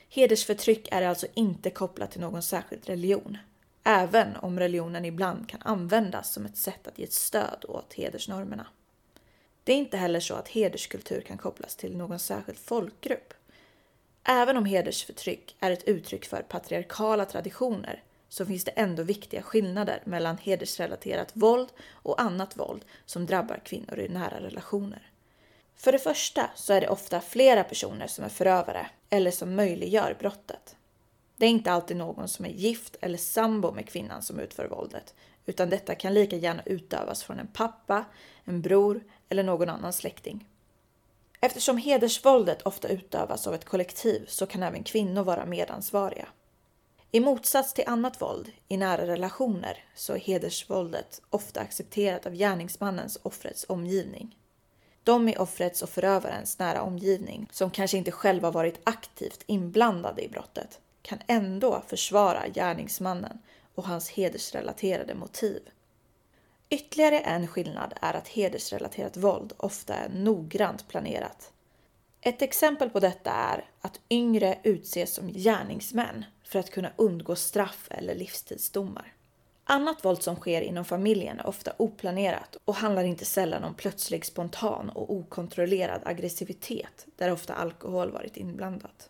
[0.09, 3.37] Hedersförtryck är alltså inte kopplat till någon särskild religion,
[3.83, 8.67] även om religionen ibland kan användas som ett sätt att ge ett stöd åt hedersnormerna.
[9.63, 13.33] Det är inte heller så att hederskultur kan kopplas till någon särskild folkgrupp.
[14.23, 20.01] Även om hedersförtryck är ett uttryck för patriarkala traditioner så finns det ändå viktiga skillnader
[20.05, 25.11] mellan hedersrelaterat våld och annat våld som drabbar kvinnor i nära relationer.
[25.75, 30.15] För det första så är det ofta flera personer som är förövare eller som möjliggör
[30.19, 30.75] brottet.
[31.37, 35.13] Det är inte alltid någon som är gift eller sambo med kvinnan som utför våldet,
[35.45, 38.05] utan detta kan lika gärna utövas från en pappa,
[38.43, 40.48] en bror eller någon annan släkting.
[41.41, 46.27] Eftersom hedersvåldet ofta utövas av ett kollektiv så kan även kvinnor vara medansvariga.
[47.11, 53.19] I motsats till annat våld i nära relationer så är hedersvåldet ofta accepterat av gärningsmannens
[53.23, 54.35] offrets omgivning.
[55.03, 60.29] De i offrets och förövarens nära omgivning, som kanske inte själva varit aktivt inblandade i
[60.29, 63.39] brottet, kan ändå försvara gärningsmannen
[63.75, 65.61] och hans hedersrelaterade motiv.
[66.69, 71.53] Ytterligare en skillnad är att hedersrelaterat våld ofta är noggrant planerat.
[72.21, 77.87] Ett exempel på detta är att yngre utses som gärningsmän för att kunna undgå straff
[77.91, 79.13] eller livstidsdomar.
[79.63, 84.25] Annat våld som sker inom familjen är ofta oplanerat och handlar inte sällan om plötslig
[84.25, 89.09] spontan och okontrollerad aggressivitet där ofta alkohol varit inblandat.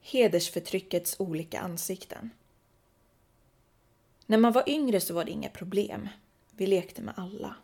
[0.00, 2.30] Hedersförtryckets olika ansikten.
[4.26, 6.08] När man var yngre så var det inga problem.
[6.50, 7.56] Vi lekte med alla.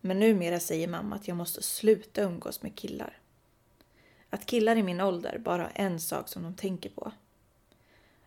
[0.00, 3.18] Men numera säger mamma att jag måste sluta umgås med killar.
[4.30, 7.12] Att killar i min ålder bara har en sak som de tänker på.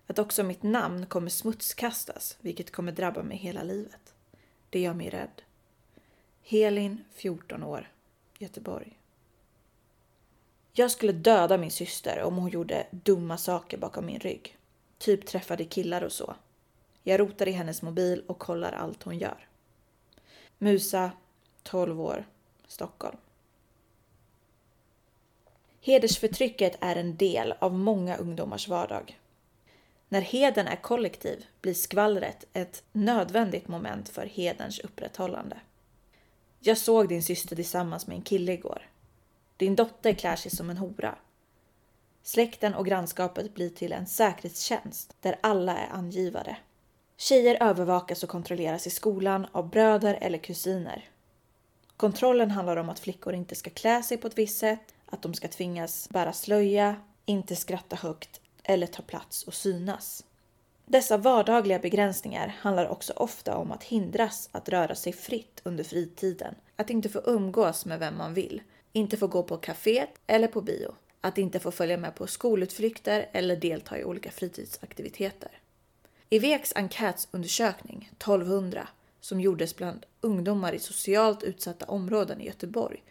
[0.08, 4.14] Att också mitt namn kommer smutskastas, vilket kommer drabba mig hela livet.
[4.70, 5.42] Det gör mig rädd.
[6.44, 7.92] Helin, 14 år,
[8.38, 9.00] Göteborg.
[10.74, 14.58] Jag skulle döda min syster om hon gjorde dumma saker bakom min rygg.
[14.98, 16.36] Typ träffade killar och så.
[17.08, 19.48] Jag rotar i hennes mobil och kollar allt hon gör.
[20.58, 21.12] Musa,
[21.64, 22.26] 12 år,
[22.68, 23.18] Stockholm.
[25.82, 29.20] Hedersförtrycket är en del av många ungdomars vardag.
[30.10, 35.60] När heden är kollektiv blir skvallret ett nödvändigt moment för hederns upprätthållande.
[36.60, 38.90] Jag såg din syster tillsammans med en kille igår.
[39.58, 41.16] Din dotter klär sig som en hora.
[42.24, 46.58] Släkten och grannskapet blir till en säkerhetstjänst där alla är angivare.
[47.18, 51.10] Tjejer övervakas och kontrolleras i skolan av bröder eller kusiner.
[51.98, 55.34] Kontrollen handlar om att flickor inte ska klä sig på ett visst sätt, att de
[55.34, 60.24] ska tvingas bära slöja, inte skratta högt eller ta plats och synas.
[60.86, 66.56] Dessa vardagliga begränsningar handlar också ofta om att hindras att röra sig fritt under fritiden,
[66.76, 68.62] att inte få umgås med vem man vill,
[68.94, 73.30] inte få gå på kaféet eller på bio, att inte få följa med på skolutflykter
[73.32, 75.52] eller delta i olika fritidsaktiviteter.
[76.30, 78.88] I Veks enkätundersökning 1200
[79.20, 83.04] som gjordes bland ungdomar i socialt utsatta områden i Göteborg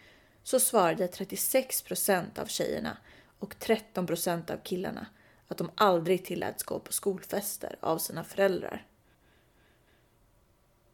[0.43, 2.97] så svarade 36 procent av tjejerna
[3.39, 5.07] och 13 procent av killarna
[5.49, 8.87] att de aldrig tilläts gå på skolfester av sina föräldrar.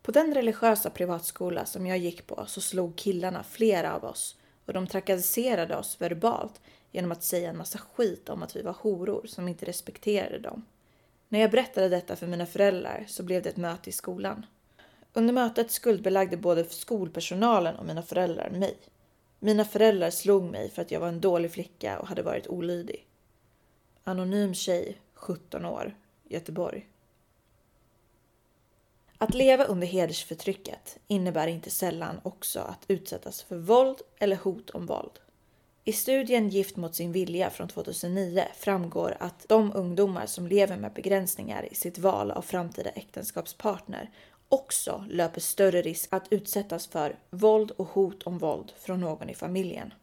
[0.02, 4.72] På den religiösa privatskola som jag gick på så slog killarna flera av oss och
[4.72, 6.60] de trakasserade oss verbalt
[6.92, 10.64] genom att säga en massa skit om att vi var horor som inte respekterade dem.
[11.32, 14.46] När jag berättade detta för mina föräldrar så blev det ett möte i skolan.
[15.12, 18.76] Under mötet skuldbelagde både skolpersonalen och mina föräldrar mig.
[19.38, 23.06] Mina föräldrar slog mig för att jag var en dålig flicka och hade varit olydig.
[24.04, 25.96] Anonym tjej, 17 år,
[26.28, 26.88] Göteborg.
[29.18, 34.86] Att leva under hedersförtrycket innebär inte sällan också att utsättas för våld eller hot om
[34.86, 35.20] våld.
[35.84, 40.92] I studien Gift mot sin vilja från 2009 framgår att de ungdomar som lever med
[40.92, 44.10] begränsningar i sitt val av framtida äktenskapspartner
[44.48, 49.34] också löper större risk att utsättas för våld och hot om våld från någon i
[49.34, 49.94] familjen.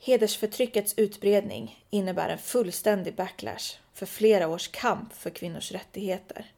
[0.00, 6.52] Hedersförtryckets utbredning innebär en fullständig backlash för flera års kamp för kvinnors rättigheter.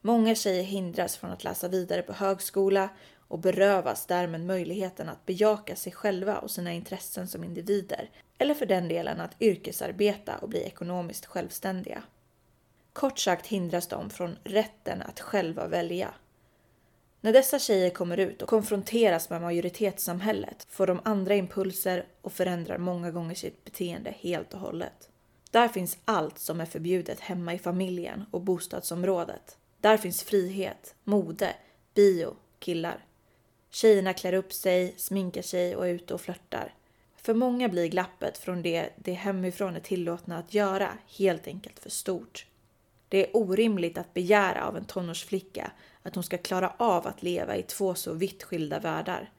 [0.00, 2.88] Många tjejer hindras från att läsa vidare på högskola
[3.28, 8.66] och berövas därmed möjligheten att bejaka sig själva och sina intressen som individer eller för
[8.66, 12.02] den delen att yrkesarbeta och bli ekonomiskt självständiga.
[12.92, 16.14] Kort sagt hindras de från rätten att själva välja.
[17.20, 22.78] När dessa tjejer kommer ut och konfronteras med majoritetssamhället får de andra impulser och förändrar
[22.78, 25.08] många gånger sitt beteende helt och hållet.
[25.50, 29.58] Där finns allt som är förbjudet hemma i familjen och bostadsområdet.
[29.80, 31.54] Där finns frihet, mode,
[31.94, 33.04] bio, killar.
[33.74, 36.74] Tjejerna klär upp sig, sminkar sig och är ute och flörtar.
[37.16, 40.88] För många blir glappet från det de hemifrån är tillåtna att göra
[41.18, 42.46] helt enkelt för stort.
[43.08, 45.70] Det är orimligt att begära av en tonårsflicka
[46.02, 49.30] att hon ska klara av att leva i två så vitt skilda världar.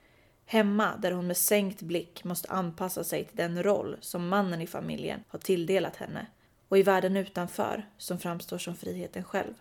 [0.46, 4.68] Hemma, där hon med sänkt blick måste anpassa sig till den roll som mannen i
[4.68, 6.28] familjen har tilldelat henne
[6.70, 9.54] och i världen utanför som framstår som friheten själv.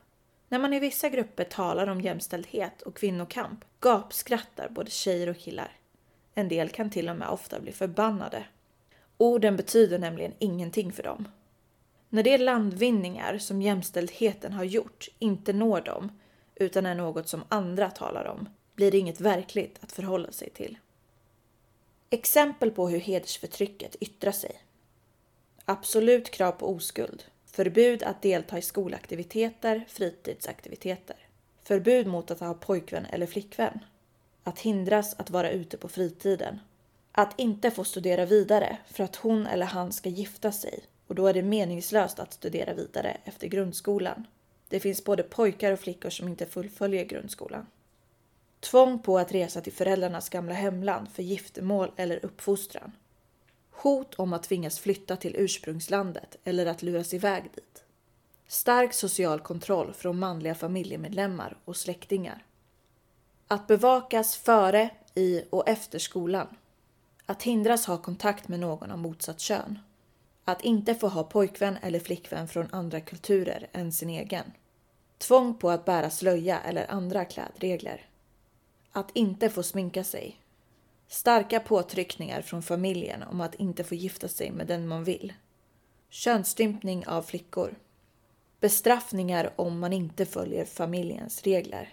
[0.54, 5.72] När man i vissa grupper talar om jämställdhet och kvinnokamp gapskrattar både tjejer och killar.
[6.34, 8.44] En del kan till och med ofta bli förbannade.
[9.16, 11.28] Orden betyder nämligen ingenting för dem.
[12.08, 16.12] När de landvinningar som jämställdheten har gjort inte når dem
[16.54, 20.78] utan är något som andra talar om blir det inget verkligt att förhålla sig till.
[22.10, 24.62] Exempel på hur hedersförtrycket yttrar sig.
[25.64, 27.24] Absolut krav på oskuld.
[27.54, 31.16] Förbud att delta i skolaktiviteter, fritidsaktiviteter.
[31.62, 33.78] Förbud mot att ha pojkvän eller flickvän.
[34.42, 36.58] Att hindras att vara ute på fritiden.
[37.12, 41.26] Att inte få studera vidare för att hon eller han ska gifta sig och då
[41.26, 44.26] är det meningslöst att studera vidare efter grundskolan.
[44.68, 47.66] Det finns både pojkar och flickor som inte fullföljer grundskolan.
[48.60, 52.92] Tvång på att resa till föräldrarnas gamla hemland för giftermål eller uppfostran.
[53.76, 57.82] Hot om att tvingas flytta till ursprungslandet eller att luras iväg dit.
[58.46, 62.44] Stark social kontroll från manliga familjemedlemmar och släktingar.
[63.48, 66.46] Att bevakas före, i och efter skolan.
[67.26, 69.78] Att hindras ha kontakt med någon av motsatt kön.
[70.44, 74.52] Att inte få ha pojkvän eller flickvän från andra kulturer än sin egen.
[75.18, 78.06] Tvång på att bära slöja eller andra klädregler.
[78.92, 80.40] Att inte få sminka sig.
[81.08, 85.32] Starka påtryckningar från familjen om att inte få gifta sig med den man vill.
[86.08, 87.74] Könsstympning av flickor.
[88.60, 91.92] Bestraffningar om man inte följer familjens regler.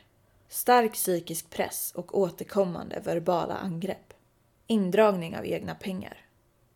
[0.49, 4.13] Stark psykisk press och återkommande verbala angrepp.
[4.67, 6.17] Indragning av egna pengar.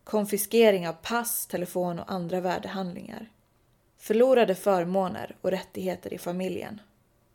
[0.04, 3.30] Konfiskering av pass, telefon och andra värdehandlingar.
[3.98, 6.80] Förlorade förmåner och rättigheter i familjen.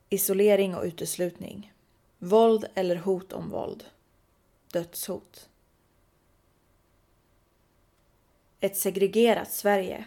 [0.09, 1.73] Isolering och uteslutning.
[2.17, 3.83] Våld eller hot om våld.
[4.71, 5.49] Dödshot.
[8.59, 10.05] Ett segregerat Sverige.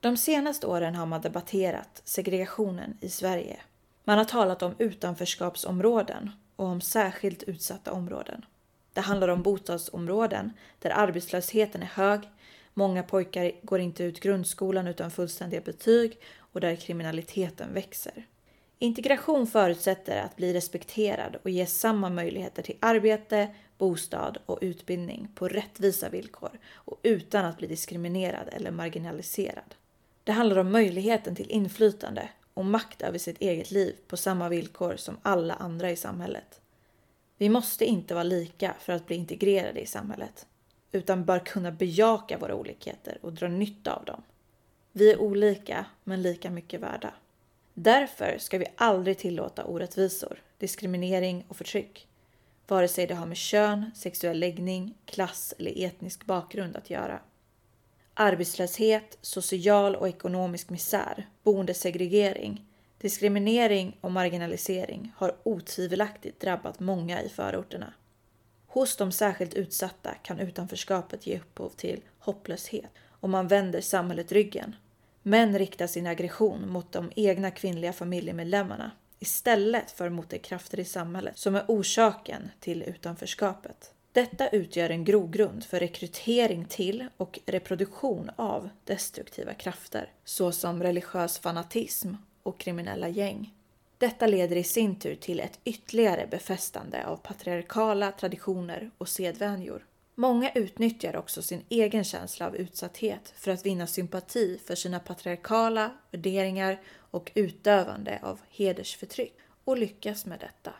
[0.00, 3.60] De senaste åren har man debatterat segregationen i Sverige.
[4.04, 8.44] Man har talat om utanförskapsområden och om särskilt utsatta områden.
[8.92, 12.20] Det handlar om bostadsområden där arbetslösheten är hög,
[12.74, 18.26] många pojkar går inte ut grundskolan utan fullständiga betyg och där kriminaliteten växer.
[18.78, 25.48] Integration förutsätter att bli respekterad och ges samma möjligheter till arbete, bostad och utbildning på
[25.48, 29.74] rättvisa villkor och utan att bli diskriminerad eller marginaliserad.
[30.24, 34.96] Det handlar om möjligheten till inflytande och makt över sitt eget liv på samma villkor
[34.96, 36.60] som alla andra i samhället.
[37.38, 40.46] Vi måste inte vara lika för att bli integrerade i samhället,
[40.92, 44.22] utan bör kunna bejaka våra olikheter och dra nytta av dem.
[44.92, 47.14] Vi är olika, men lika mycket värda.
[47.74, 52.08] Därför ska vi aldrig tillåta orättvisor, diskriminering och förtryck,
[52.66, 57.20] vare sig det har med kön, sexuell läggning, klass eller etnisk bakgrund att göra.
[58.14, 62.64] Arbetslöshet, social och ekonomisk misär, boendesegregering,
[62.98, 67.92] diskriminering och marginalisering har otvivelaktigt drabbat många i förorterna.
[68.66, 74.76] Hos de särskilt utsatta kan utanförskapet ge upphov till hopplöshet och man vänder samhället ryggen
[75.26, 80.84] Män riktar sin aggression mot de egna kvinnliga familjemedlemmarna istället för mot de krafter i
[80.84, 83.92] samhället som är orsaken till utanförskapet.
[84.12, 92.14] Detta utgör en grogrund för rekrytering till och reproduktion av destruktiva krafter såsom religiös fanatism
[92.42, 93.54] och kriminella gäng.
[93.98, 99.86] Detta leder i sin tur till ett ytterligare befästande av patriarkala traditioner och sedvänjor.
[100.16, 105.90] Många utnyttjar också sin egen känsla av utsatthet för att vinna sympati för sina patriarkala
[106.10, 109.34] värderingar och utövande av hedersförtryck
[109.64, 110.74] och lyckas med detta.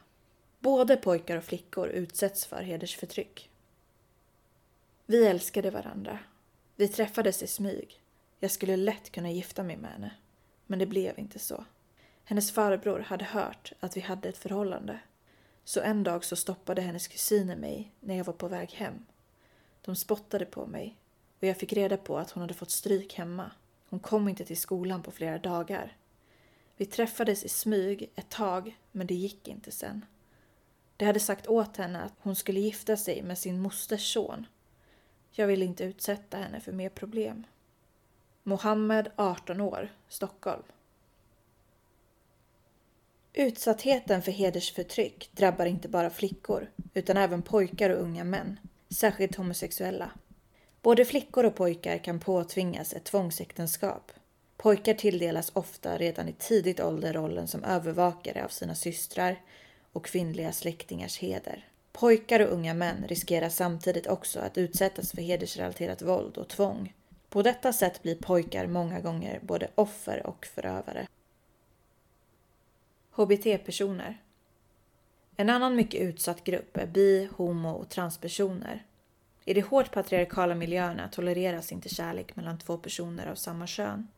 [0.59, 3.51] Både pojkar och flickor utsätts för hedersförtryck.
[5.07, 6.19] Vi älskade varandra.
[6.77, 8.01] Vi träffades i smyg.
[8.41, 10.11] Jag skulle lätt kunna gifta mig med henne.
[10.67, 11.65] Men det blev inte så.
[12.25, 14.99] Hennes farbror hade hört att vi hade ett förhållande.
[15.65, 19.05] Så en dag så stoppade hennes kusiner mig när jag var på väg hem
[19.85, 20.97] de spottade på mig
[21.39, 23.51] och jag fick reda på att hon hade fått stryk hemma.
[23.89, 25.97] Hon kom inte till skolan på flera dagar.
[26.77, 30.05] Vi träffades i smyg ett tag, men det gick inte sen.
[30.97, 34.47] De hade sagt åt henne att hon skulle gifta sig med sin mosters son.
[35.31, 37.47] Jag ville inte utsätta henne för mer problem.
[38.43, 40.63] Mohammed, 18 år, Stockholm.
[43.33, 48.59] Utsattheten för hedersförtryck drabbar inte bara flickor utan även pojkar och unga män
[48.95, 50.11] särskilt homosexuella.
[50.83, 54.13] Både flickor och pojkar kan påtvingas ett tvångsäktenskap.
[54.57, 59.43] Pojkar tilldelas ofta redan i tidigt ålder rollen som övervakare av sina systrar
[59.93, 61.69] och kvinnliga släktingars heder.
[61.93, 66.95] Pojkar och unga män riskerar samtidigt också att utsättas för hedersrelaterat våld och tvång.
[67.29, 71.07] På detta sätt blir pojkar många gånger både offer och förövare.
[73.11, 74.24] HBT-personer
[75.37, 78.85] en annan mycket utsatt grupp är bi, homo och transpersoner.
[79.45, 84.09] I de hårt patriarkala miljöerna tolereras inte kärlek mellan två personer av samma kön.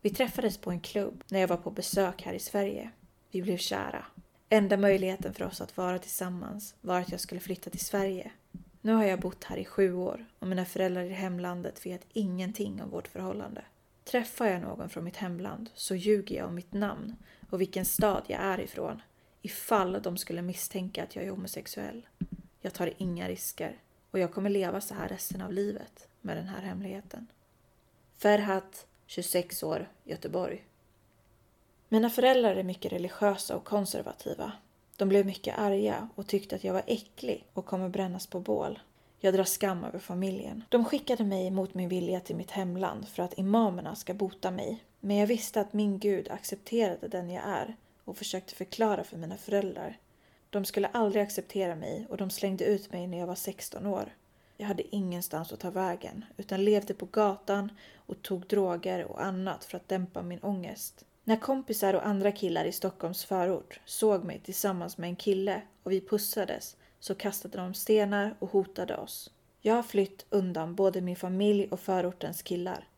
[0.00, 2.90] Vi träffades på en klubb när jag var på besök här i Sverige.
[3.30, 4.04] Vi blev kära.
[4.48, 8.32] Enda möjligheten för oss att vara tillsammans var att jag skulle flytta till Sverige.
[8.80, 12.82] Nu har jag bott här i sju år och mina föräldrar i hemlandet vet ingenting
[12.82, 13.64] om vårt förhållande.
[14.04, 17.16] Träffar jag någon från mitt hemland så ljuger jag om mitt namn
[17.50, 19.02] och vilken stad jag är ifrån
[19.42, 22.06] ifall de skulle misstänka att jag är homosexuell.
[22.60, 23.76] Jag tar inga risker
[24.10, 27.26] och jag kommer leva så här resten av livet med den här hemligheten.
[28.18, 30.64] Ferhat, 26 år, Göteborg.
[31.88, 34.52] Mina föräldrar är mycket religiösa och konservativa.
[34.96, 38.78] De blev mycket arga och tyckte att jag var äcklig och kommer brännas på bål.
[39.20, 40.64] Jag drar skam över familjen.
[40.68, 44.84] De skickade mig mot min vilja till mitt hemland för att imamerna ska bota mig.
[45.00, 49.36] Men jag visste att min gud accepterade den jag är och försökte förklara för mina
[49.36, 49.98] föräldrar.
[50.50, 54.12] De skulle aldrig acceptera mig och de slängde ut mig när jag var 16 år.
[54.56, 59.64] Jag hade ingenstans att ta vägen utan levde på gatan och tog droger och annat
[59.64, 61.04] för att dämpa min ångest.
[61.24, 65.92] När kompisar och andra killar i Stockholms förort såg mig tillsammans med en kille och
[65.92, 69.30] vi pussades så kastade de stenar och hotade oss.
[69.60, 72.88] Jag har flytt undan både min familj och förortens killar.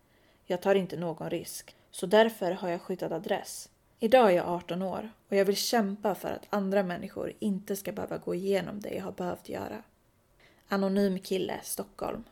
[0.46, 3.68] Jag tar inte någon risk, så därför har jag skyddat adress.
[4.04, 7.92] Idag är jag 18 år och jag vill kämpa för att andra människor inte ska
[7.92, 9.82] behöva gå igenom det jag har behövt göra.
[10.68, 12.24] Anonym kille, Stockholm.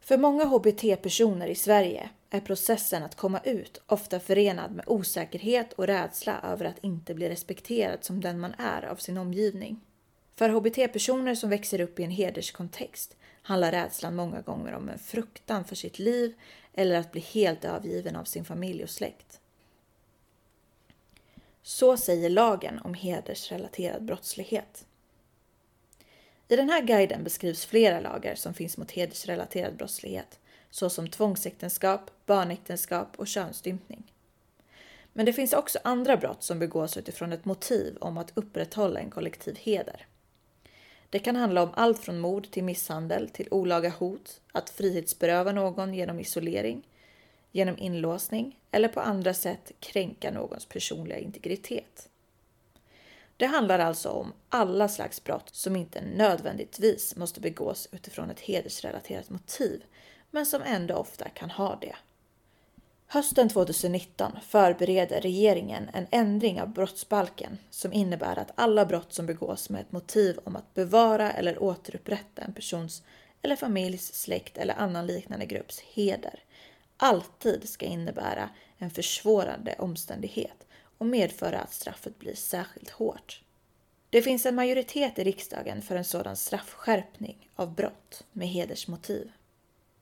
[0.00, 5.86] För många hbt-personer i Sverige är processen att komma ut ofta förenad med osäkerhet och
[5.86, 9.80] rädsla över att inte bli respekterad som den man är av sin omgivning.
[10.34, 15.64] För hbt-personer som växer upp i en hederskontext handlar rädslan många gånger om en fruktan
[15.64, 16.34] för sitt liv
[16.74, 19.39] eller att bli helt övergiven av sin familj och släkt.
[21.62, 24.86] Så säger lagen om hedersrelaterad brottslighet.
[26.48, 30.38] I den här guiden beskrivs flera lagar som finns mot hedersrelaterad brottslighet,
[30.70, 34.12] såsom tvångsäktenskap, barnäktenskap och könsstympning.
[35.12, 39.10] Men det finns också andra brott som begås utifrån ett motiv om att upprätthålla en
[39.10, 40.06] kollektiv heder.
[41.10, 45.94] Det kan handla om allt från mord till misshandel till olaga hot, att frihetsberöva någon
[45.94, 46.82] genom isolering,
[47.52, 52.08] genom inlåsning eller på andra sätt kränka någons personliga integritet.
[53.36, 59.30] Det handlar alltså om alla slags brott som inte nödvändigtvis måste begås utifrån ett hedersrelaterat
[59.30, 59.84] motiv,
[60.30, 61.96] men som ändå ofta kan ha det.
[63.06, 69.70] Hösten 2019 förbereder regeringen en ändring av brottsbalken som innebär att alla brott som begås
[69.70, 73.02] med ett motiv om att bevara eller återupprätta en persons
[73.42, 76.40] eller familjs, släkt eller annan liknande grupps heder
[77.02, 80.66] alltid ska innebära en försvårande omständighet
[80.98, 83.42] och medföra att straffet blir särskilt hårt.
[84.10, 89.32] Det finns en majoritet i riksdagen för en sådan straffskärpning av brott med hedersmotiv.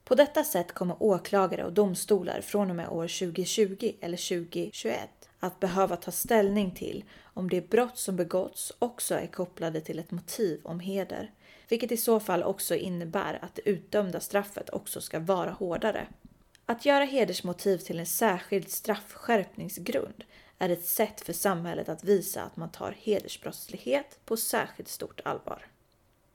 [0.04, 4.98] På detta sätt kommer åklagare och domstolar från och med år 2020 eller 2021
[5.40, 10.10] att behöva ta ställning till om de brott som begåtts också är kopplade till ett
[10.10, 11.32] motiv om heder,
[11.68, 16.06] vilket i så fall också innebär att det utdömda straffet också ska vara hårdare.
[16.70, 20.24] Att göra hedersmotiv till en särskild straffskärpningsgrund
[20.58, 25.66] är ett sätt för samhället att visa att man tar hedersbrottslighet på särskilt stort allvar.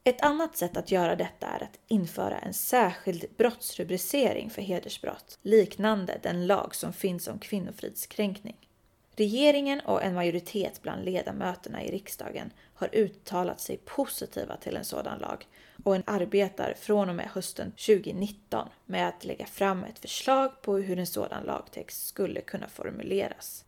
[0.03, 6.19] Ett annat sätt att göra detta är att införa en särskild brottsrubricering för hedersbrott, liknande
[6.23, 8.69] den lag som finns om kvinnofridskränkning.
[9.15, 15.19] Regeringen och en majoritet bland ledamöterna i riksdagen har uttalat sig positiva till en sådan
[15.19, 15.47] lag
[15.83, 20.77] och en arbetar från och med hösten 2019 med att lägga fram ett förslag på
[20.77, 23.65] hur en sådan lagtext skulle kunna formuleras.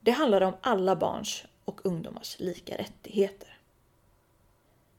[0.00, 3.58] Det handlar om alla barns och ungdomars lika rättigheter.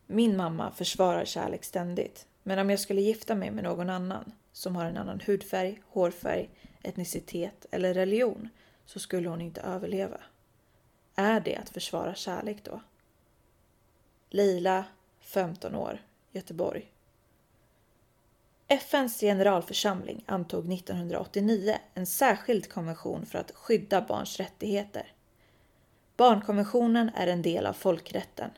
[0.08, 4.76] Min mamma försvarar kärlek ständigt, men om jag skulle gifta mig med någon annan som
[4.76, 6.50] har en annan hudfärg, hårfärg,
[6.84, 8.50] etnicitet eller religion
[8.86, 10.18] så skulle hon inte överleva.
[11.16, 12.82] Är det att försvara kärlek då?
[14.30, 14.86] Leila,
[15.20, 16.02] 15 år,
[16.32, 16.92] Göteborg.
[18.68, 25.14] FNs generalförsamling antog 1989 en särskild konvention för att skydda barns rättigheter.
[26.18, 28.50] Barnkonventionen är en del av folkrätten.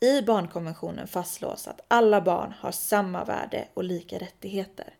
[0.00, 4.94] I barnkonventionen fastslås att alla barn har samma värde och lika rättigheter.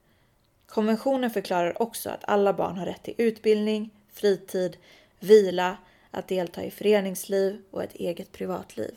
[0.67, 4.77] Konventionen förklarar också att alla barn har rätt till utbildning, fritid,
[5.21, 5.77] vila,
[6.11, 8.95] att delta i föreningsliv och ett eget privatliv.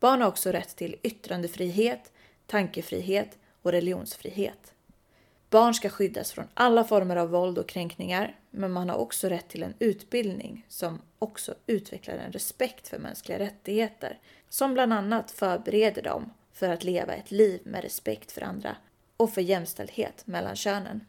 [0.00, 2.12] Barn har också rätt till yttrandefrihet,
[2.46, 4.74] tankefrihet och religionsfrihet.
[5.50, 9.48] Barn ska skyddas från alla former av våld och kränkningar, men man har också rätt
[9.48, 14.18] till en utbildning som också utvecklar en respekt för mänskliga rättigheter,
[14.48, 18.76] som bland annat förbereder dem för att leva ett liv med respekt för andra
[19.16, 21.06] och för jämställdhet mellan könen.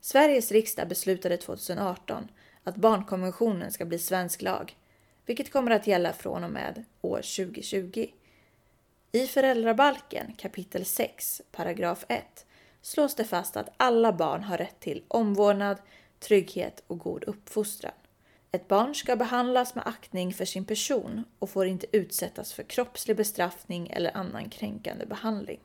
[0.00, 2.28] Sveriges riksdag beslutade 2018
[2.64, 4.76] att barnkonventionen ska bli svensk lag,
[5.26, 8.06] vilket kommer att gälla från och med år 2020.
[9.12, 12.46] I föräldrabalken kapitel 6, paragraf 1
[12.82, 15.78] slås det fast att alla barn har rätt till omvårdnad,
[16.20, 17.92] trygghet och god uppfostran.
[18.52, 23.16] Ett barn ska behandlas med aktning för sin person och får inte utsättas för kroppslig
[23.16, 25.60] bestraffning eller annan kränkande behandling.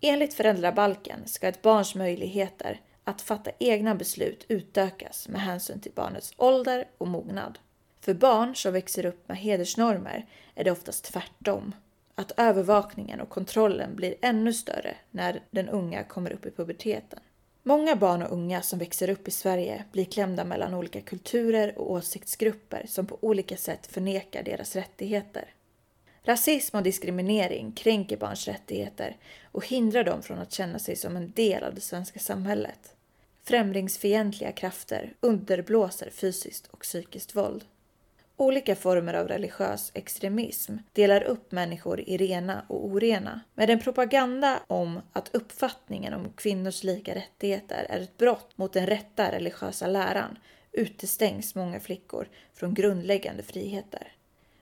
[0.00, 6.32] Enligt föräldrabalken ska ett barns möjligheter att fatta egna beslut utökas med hänsyn till barnets
[6.36, 7.58] ålder och mognad.
[8.08, 11.74] För barn som växer upp med hedersnormer är det oftast tvärtom.
[12.14, 17.20] Att övervakningen och kontrollen blir ännu större när den unga kommer upp i puberteten.
[17.62, 21.92] Många barn och unga som växer upp i Sverige blir klämda mellan olika kulturer och
[21.92, 25.54] åsiktsgrupper som på olika sätt förnekar deras rättigheter.
[26.22, 29.16] Rasism och diskriminering kränker barns rättigheter
[29.52, 32.94] och hindrar dem från att känna sig som en del av det svenska samhället.
[33.42, 37.64] Främlingsfientliga krafter underblåser fysiskt och psykiskt våld.
[38.40, 43.40] Olika former av religiös extremism delar upp människor i rena och orena.
[43.54, 48.86] Med en propaganda om att uppfattningen om kvinnors lika rättigheter är ett brott mot den
[48.86, 50.38] rätta religiösa läran
[50.72, 54.12] utestängs många flickor från grundläggande friheter.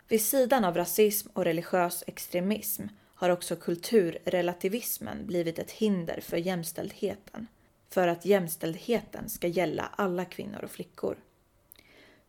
[0.09, 2.83] Vid sidan av rasism och religiös extremism
[3.15, 7.47] har också kulturrelativismen blivit ett hinder för jämställdheten.
[7.91, 11.17] För att jämställdheten ska gälla alla kvinnor och flickor.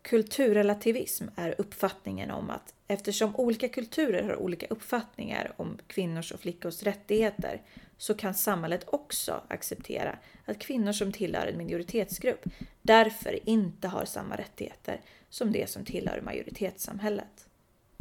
[0.08, 6.84] Kulturrelativism är uppfattningen om att eftersom olika kulturer har olika uppfattningar om kvinnors och flickors
[6.84, 7.62] rättigheter
[7.98, 12.46] så kan samhället också acceptera att kvinnor som tillhör en minoritetsgrupp
[12.82, 17.48] därför inte har samma rättigheter som de som tillhör majoritetssamhället.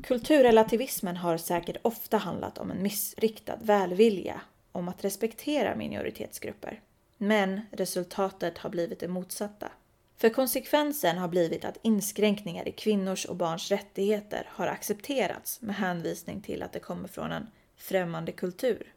[0.02, 4.40] Kulturrelativismen har säkert ofta handlat om en missriktad välvilja
[4.72, 6.80] om att respektera minoritetsgrupper.
[7.18, 9.70] Men resultatet har blivit det motsatta.
[10.16, 16.40] För konsekvensen har blivit att inskränkningar i kvinnors och barns rättigheter har accepterats med hänvisning
[16.40, 17.46] till att det kommer från en
[17.76, 18.92] främmande kultur.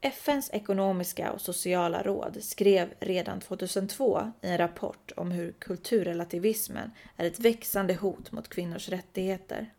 [0.00, 7.24] FNs ekonomiska och sociala råd skrev redan 2002 i en rapport om hur kulturrelativismen är
[7.24, 9.72] ett växande hot mot kvinnors rättigheter.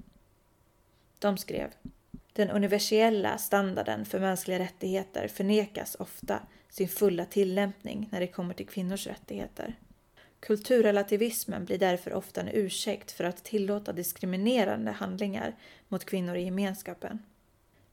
[1.20, 1.70] De skrev
[2.34, 8.68] Den universella standarden för mänskliga rättigheter förnekas ofta sin fulla tillämpning när det kommer till
[8.68, 9.76] kvinnors rättigheter.
[10.40, 15.56] Kulturrelativismen blir därför ofta en ursäkt för att tillåta diskriminerande handlingar
[15.88, 17.20] mot kvinnor i gemenskapen.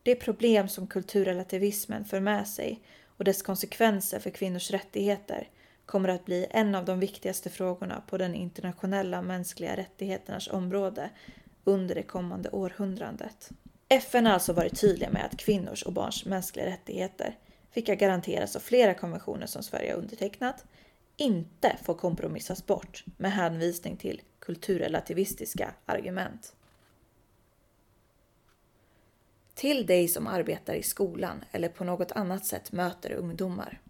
[0.02, 2.80] Det problem som kulturrelativismen för med sig
[3.16, 5.48] och dess konsekvenser för kvinnors rättigheter
[5.86, 11.10] kommer att bli en av de viktigaste frågorna på den internationella mänskliga rättigheternas område
[11.64, 13.50] under det kommande århundradet.
[13.88, 17.38] FN har alltså varit tydliga med att kvinnors och barns mänskliga rättigheter,
[17.74, 20.64] vilka garanteras av flera konventioner som Sverige har undertecknat,
[21.16, 26.56] inte får kompromissas bort med hänvisning till kulturrelativistiska argument.
[29.54, 33.80] Till dig som arbetar i skolan eller på något annat sätt möter ungdomar.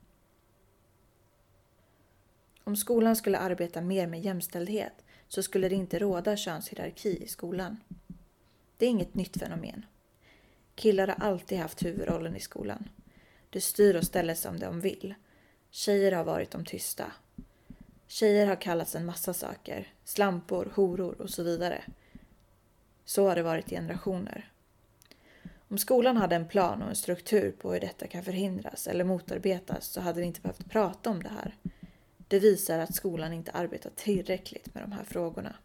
[2.64, 7.77] Om skolan skulle arbeta mer med jämställdhet så skulle det inte råda könshierarki i skolan.
[8.77, 9.87] Det är inget nytt fenomen.
[10.75, 12.89] Killar har alltid haft huvudrollen i skolan.
[13.51, 15.14] De styr och ställer som de vill
[15.75, 17.12] Tjejer har varit de tysta.
[18.07, 19.93] Tjejer har kallats en massa saker.
[20.05, 21.85] Slampor, horor och så vidare.
[23.05, 24.53] Så har det varit i generationer.
[25.68, 29.87] Om skolan hade en plan och en struktur på hur detta kan förhindras eller motarbetas
[29.87, 31.57] så hade vi inte behövt prata om det här.
[32.29, 35.57] Det visar att skolan inte arbetar tillräckligt med de här frågorna.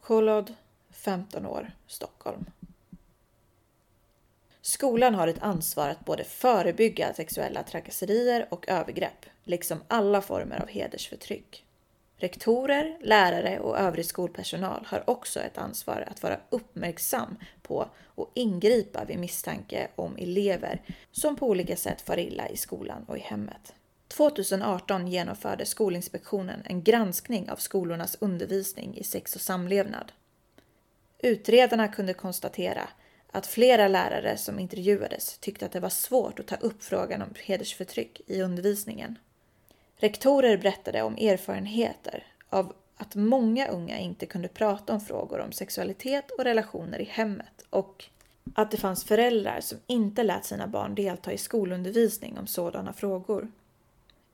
[0.00, 0.54] Kolod,
[0.90, 2.44] 15 år, Stockholm.
[4.70, 10.68] Skolan har ett ansvar att både förebygga sexuella trakasserier och övergrepp, liksom alla former av
[10.68, 11.64] hedersförtryck.
[12.16, 19.04] Rektorer, lärare och övrig skolpersonal har också ett ansvar att vara uppmärksam på och ingripa
[19.04, 23.74] vid misstanke om elever som på olika sätt far illa i skolan och i hemmet.
[24.08, 30.12] 2018 genomförde Skolinspektionen en granskning av skolornas undervisning i sex och samlevnad.
[31.18, 32.88] Utredarna kunde konstatera
[33.32, 37.34] att flera lärare som intervjuades tyckte att det var svårt att ta upp frågan om
[37.44, 39.18] hedersförtryck i undervisningen.
[39.96, 46.30] Rektorer berättade om erfarenheter av att många unga inte kunde prata om frågor om sexualitet
[46.30, 48.04] och relationer i hemmet och
[48.54, 53.48] att det fanns föräldrar som inte lät sina barn delta i skolundervisning om sådana frågor.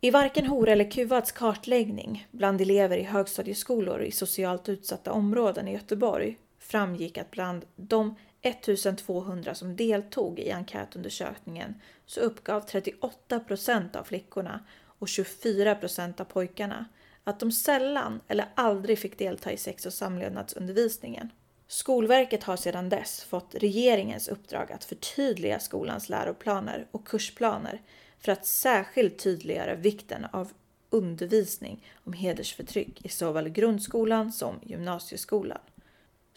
[0.01, 5.73] I varken Hora eller Kuvads kartläggning bland elever i högstadieskolor i socialt utsatta områden i
[5.73, 11.75] Göteborg framgick att bland de 1200 som deltog i enkätundersökningen
[12.07, 14.65] så uppgav 38 procent av flickorna
[14.99, 16.87] och 24 procent av pojkarna
[17.25, 21.31] att de sällan eller aldrig fick delta i sex och samlevnadsundervisningen.
[21.69, 27.83] Skolverket har sedan dess fått regeringens uppdrag att förtydliga skolans läroplaner och kursplaner
[28.19, 30.53] för att särskilt tydliggöra vikten av
[30.91, 35.59] undervisning om hedersförtryck i såväl grundskolan som gymnasieskolan.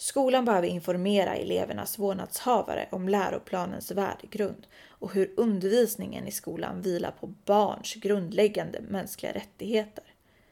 [0.01, 7.27] Skolan behöver informera elevernas vårdnadshavare om läroplanens värdegrund och hur undervisningen i skolan vilar på
[7.27, 10.03] barns grundläggande mänskliga rättigheter.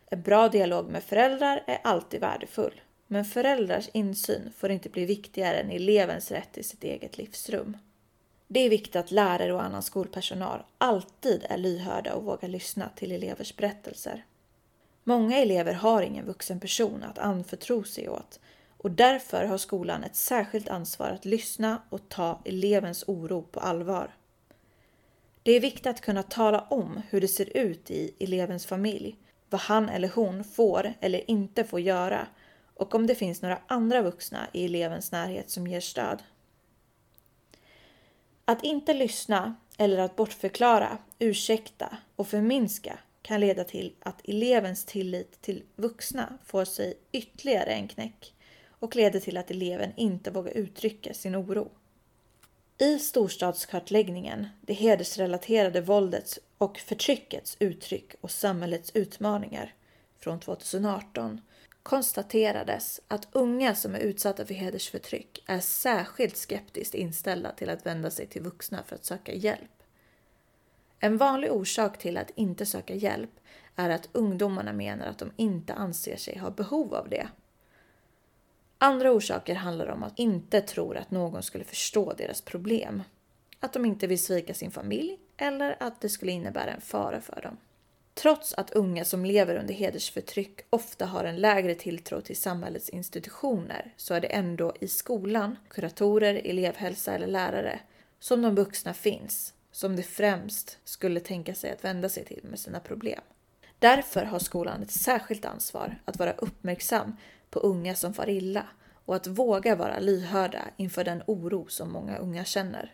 [0.05, 5.57] En bra dialog med föräldrar är alltid värdefull, men föräldrars insyn får inte bli viktigare
[5.57, 7.77] än elevens rätt till sitt eget livsrum.
[8.47, 13.11] Det är viktigt att lärare och annan skolpersonal alltid är lyhörda och vågar lyssna till
[13.11, 14.25] elevers berättelser.
[15.03, 18.39] Många elever har ingen vuxen person att anförtro sig åt
[18.87, 24.15] och därför har skolan ett särskilt ansvar att lyssna och ta elevens oro på allvar.
[25.43, 29.17] Det är viktigt att kunna tala om hur det ser ut i elevens familj,
[29.49, 32.27] vad han eller hon får eller inte får göra
[32.75, 36.23] och om det finns några andra vuxna i elevens närhet som ger stöd.
[38.45, 45.41] Att inte lyssna eller att bortförklara, ursäkta och förminska kan leda till att elevens tillit
[45.41, 48.33] till vuxna får sig ytterligare en knäck
[48.79, 51.71] och leder till att eleven inte vågar uttrycka sin oro.
[52.77, 59.73] I storstadskartläggningen, det hedersrelaterade våldets och förtryckets uttryck och samhällets utmaningar
[60.19, 61.41] från 2018
[61.83, 68.11] konstaterades att unga som är utsatta för hedersförtryck är särskilt skeptiskt inställda till att vända
[68.11, 69.83] sig till vuxna för att söka hjälp.
[70.99, 73.39] En vanlig orsak till att inte söka hjälp
[73.75, 77.27] är att ungdomarna menar att de inte anser sig ha behov av det.
[78.77, 83.03] Andra orsaker handlar om att de inte tror att någon skulle förstå deras problem.
[83.59, 87.41] Att de inte vill svika sin familj eller att det skulle innebära en fara för
[87.41, 87.57] dem.
[88.13, 93.93] Trots att unga som lever under hedersförtryck ofta har en lägre tilltro till samhällets institutioner
[93.97, 97.79] så är det ändå i skolan, kuratorer, elevhälsa eller lärare
[98.19, 102.59] som de vuxna finns som de främst skulle tänka sig att vända sig till med
[102.59, 103.21] sina problem.
[103.79, 107.15] Därför har skolan ett särskilt ansvar att vara uppmärksam
[107.49, 108.65] på unga som far illa
[109.05, 112.93] och att våga vara lyhörda inför den oro som många unga känner.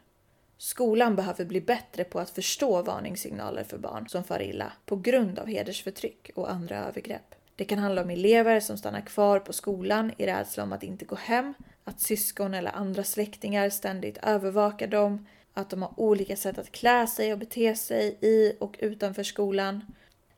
[0.58, 5.39] Skolan behöver bli bättre på att förstå varningssignaler för barn som far illa på grund
[5.39, 7.36] av hedersförtryck och andra övergrepp.
[7.56, 11.06] Det kan handla om elever som stannar kvar på skolan i rädsla om att inte
[11.06, 16.58] gå hem, att syskon eller andra släktingar ständigt övervakar dem, att de har olika sätt
[16.58, 19.82] att klä sig och bete sig i och utanför skolan.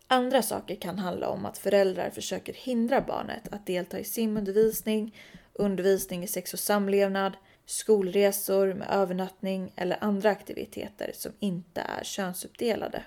[0.07, 5.15] Andra saker kan handla om att föräldrar försöker hindra barnet att delta i simundervisning,
[5.53, 7.33] undervisning i sex och samlevnad,
[7.65, 13.03] skolresor med övernattning eller andra aktiviteter som inte är könsuppdelade.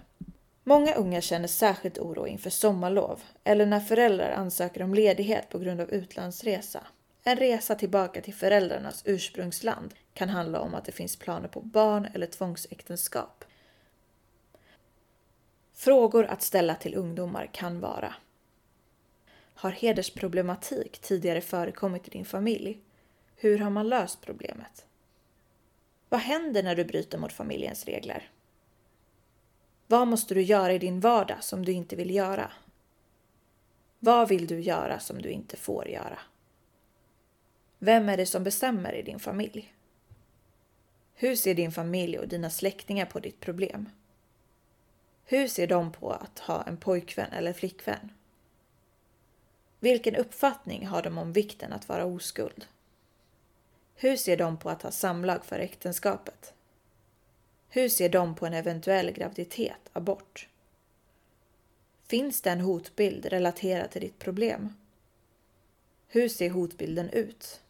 [0.65, 5.81] Många unga känner särskilt oro inför sommarlov eller när föräldrar ansöker om ledighet på grund
[5.81, 6.87] av utlandsresa.
[7.25, 12.09] En resa tillbaka till föräldrarnas ursprungsland kan handla om att det finns planer på barn
[12.15, 13.38] eller tvångsäktenskap.
[15.79, 18.15] Frågor att ställa till ungdomar kan vara
[19.55, 22.79] Har hedersproblematik tidigare förekommit i din familj?
[23.37, 24.87] Hur har man löst problemet?
[26.09, 28.31] Vad händer när du bryter mot familjens regler?
[29.87, 32.53] Vad måste du göra i din vardag som du inte vill göra?
[33.99, 36.19] Vad vill du göra som du inte får göra?
[37.79, 39.75] Vem är det som bestämmer i din familj?
[41.15, 43.89] Hur ser din familj och dina släktingar på ditt problem?
[45.31, 48.13] Hur ser de på att ha en pojkvän eller flickvän?
[49.81, 52.67] Vilken uppfattning har de om vikten att vara oskuld?
[53.95, 56.53] Hur ser de på att ha samlag för äktenskapet?
[57.69, 60.49] Hur ser de på en eventuell graviditet, abort?
[62.07, 64.75] Finns det en hotbild relaterad till ditt problem?
[66.07, 67.61] Hur ser hotbilden ut?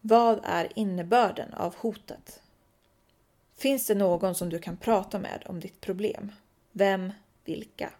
[0.00, 2.42] Vad är innebörden av hotet?
[3.54, 6.32] Finns det någon som du kan prata med om ditt problem?
[6.78, 7.12] Vem?
[7.44, 7.92] Vilka?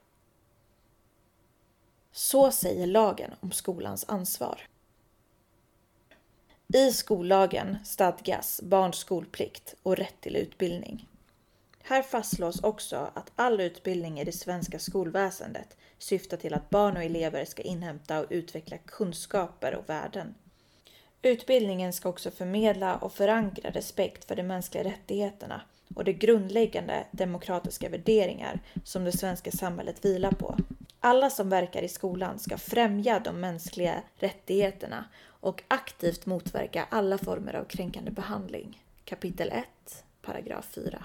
[2.13, 4.61] Så säger lagen om skolans ansvar.
[6.75, 11.09] I skollagen stadgas barns skolplikt och rätt till utbildning.
[11.83, 17.03] Här fastslås också att all utbildning i det svenska skolväsendet syftar till att barn och
[17.03, 20.35] elever ska inhämta och utveckla kunskaper och värden.
[21.23, 25.63] Utbildningen ska också förmedla och förankra respekt för de mänskliga rättigheterna
[25.95, 30.57] och de grundläggande demokratiska värderingar som det svenska samhället vilar på.
[31.01, 35.05] Alla som verkar i skolan ska främja de mänskliga rättigheterna
[35.41, 38.83] och aktivt motverka alla former av kränkande behandling.
[39.05, 39.65] Kapitel 1,
[40.23, 41.05] paragraf 4.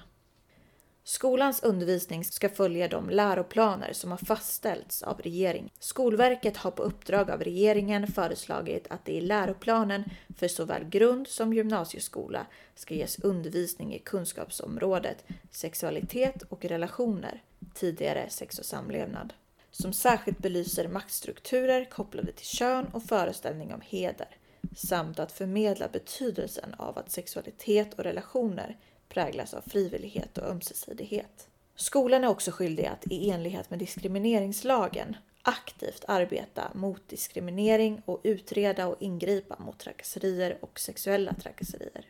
[1.06, 5.70] Skolans undervisning ska följa de läroplaner som har fastställts av regeringen.
[5.80, 10.04] Skolverket har på uppdrag av regeringen föreslagit att det i läroplanen
[10.38, 12.46] för såväl grund som gymnasieskola
[12.76, 17.44] ska ges undervisning i kunskapsområdet sexualitet och relationer,
[17.74, 19.34] tidigare sex och samlevnad,
[19.72, 24.38] som särskilt belyser maktstrukturer kopplade till kön och föreställning om heder,
[24.76, 28.78] samt att förmedla betydelsen av att sexualitet och relationer
[29.14, 31.48] präglas av frivillighet och ömsesidighet.
[31.76, 38.88] Skolan är också skyldig att i enlighet med diskrimineringslagen aktivt arbeta mot diskriminering och utreda
[38.88, 42.06] och ingripa mot trakasserier och sexuella trakasserier.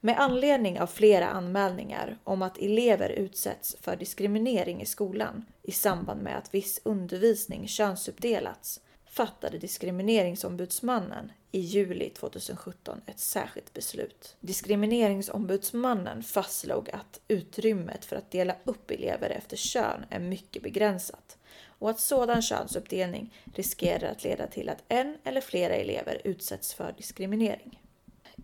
[0.00, 6.22] Med anledning av flera anmälningar om att elever utsätts för diskriminering i skolan i samband
[6.22, 8.80] med att viss undervisning könsuppdelats
[9.10, 14.36] fattade Diskrimineringsombudsmannen i juli 2017 ett särskilt beslut.
[14.40, 21.90] Diskrimineringsombudsmannen fastslog att utrymmet för att dela upp elever efter kön är mycket begränsat och
[21.90, 27.82] att sådan könsuppdelning riskerar att leda till att en eller flera elever utsätts för diskriminering.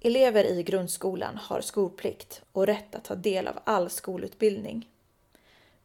[0.01, 4.89] Elever i grundskolan har skolplikt och rätt att ta del av all skolutbildning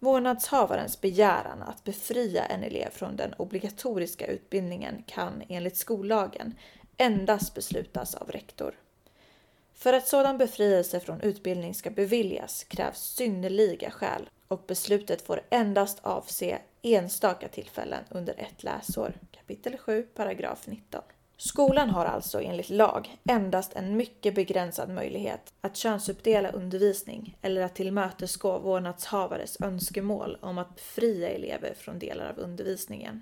[0.03, 6.55] Vårdnadshavarens begäran att befria en elev från den obligatoriska utbildningen kan enligt skollagen
[6.97, 8.75] endast beslutas av rektor.
[9.73, 15.99] För att sådan befrielse från utbildning ska beviljas krävs synnerliga skäl och beslutet får endast
[16.01, 19.13] avse enstaka tillfällen under ett läsår.
[19.31, 21.01] Kapitel 7, paragraf 19.
[21.43, 27.75] Skolan har alltså enligt lag endast en mycket begränsad möjlighet att könsuppdela undervisning eller att
[27.75, 33.21] tillmötesgå vårdnadshavares önskemål om att befria elever från delar av undervisningen.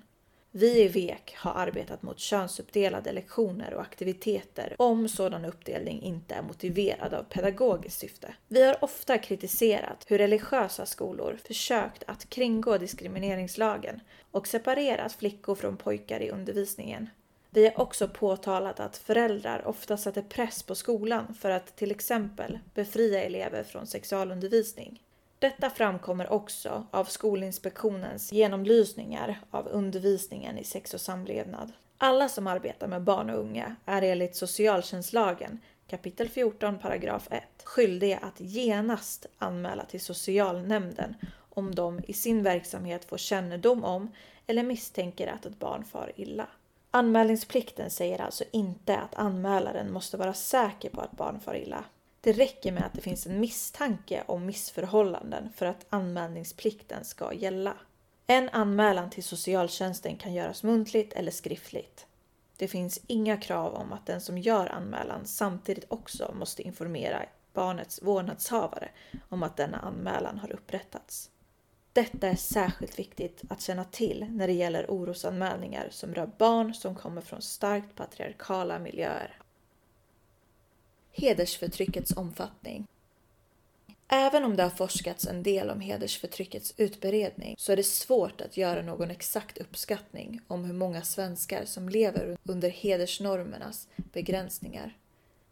[0.50, 6.42] Vi i VEK har arbetat mot könsuppdelade lektioner och aktiviteter om sådan uppdelning inte är
[6.42, 8.34] motiverad av pedagogiskt syfte.
[8.48, 14.00] Vi har ofta kritiserat hur religiösa skolor försökt att kringgå diskrimineringslagen
[14.30, 17.08] och separerat flickor från pojkar i undervisningen.
[17.52, 22.58] Vi har också påtalat att föräldrar ofta sätter press på skolan för att till exempel
[22.74, 25.02] befria elever från sexualundervisning.
[25.38, 31.72] Detta framkommer också av Skolinspektionens genomlysningar av undervisningen i sex och samlevnad.
[31.98, 38.18] Alla som arbetar med barn och unga är enligt socialtjänstlagen kapitel 14 paragraf 1 skyldiga
[38.18, 41.14] att genast anmäla till socialnämnden
[41.50, 44.10] om de i sin verksamhet får kännedom om
[44.46, 46.46] eller misstänker att ett barn far illa.
[46.90, 51.84] Anmälningsplikten säger alltså inte att anmälaren måste vara säker på att barn far illa.
[52.20, 57.76] Det räcker med att det finns en misstanke om missförhållanden för att anmälningsplikten ska gälla.
[58.26, 62.06] En anmälan till socialtjänsten kan göras muntligt eller skriftligt.
[62.56, 67.22] Det finns inga krav om att den som gör anmälan samtidigt också måste informera
[67.52, 68.88] barnets vårdnadshavare
[69.28, 71.30] om att denna anmälan har upprättats.
[71.92, 76.94] Detta är särskilt viktigt att känna till när det gäller orosanmälningar som rör barn som
[76.94, 79.38] kommer från starkt patriarkala miljöer.
[81.12, 82.86] Hedersförtryckets omfattning
[84.12, 88.56] Även om det har forskats en del om hedersförtryckets utbredning så är det svårt att
[88.56, 94.96] göra någon exakt uppskattning om hur många svenskar som lever under hedersnormernas begränsningar.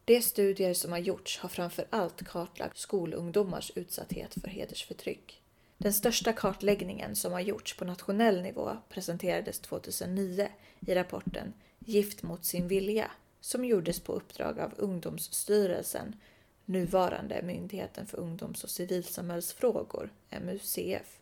[0.05, 5.43] De studier som har gjorts har framför allt kartlagt skolungdomars utsatthet för hedersförtryck.
[5.81, 10.49] Den största kartläggningen som har gjorts på nationell nivå presenterades 2009
[10.81, 13.11] i rapporten Gift mot sin vilja
[13.41, 16.17] som gjordes på uppdrag av Ungdomsstyrelsen,
[16.65, 20.11] nuvarande Myndigheten för ungdoms och civilsamhällsfrågor,
[20.41, 21.21] MUCF.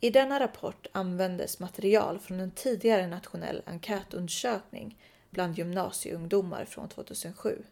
[0.00, 4.98] I denna rapport användes material från en tidigare nationell enkätundersökning
[5.30, 7.64] bland gymnasieungdomar från 2007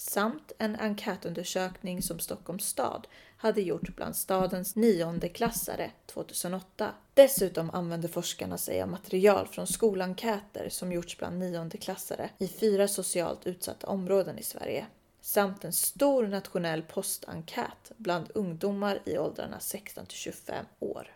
[0.00, 6.94] samt en enkätundersökning som Stockholms stad hade gjort bland stadens niondeklassare 2008.
[7.14, 13.46] Dessutom använde forskarna sig av material från skolenkäter som gjorts bland niondeklassare i fyra socialt
[13.46, 14.86] utsatta områden i Sverige
[15.20, 21.10] samt en stor nationell postenkät bland ungdomar i åldrarna 16 till 25 år.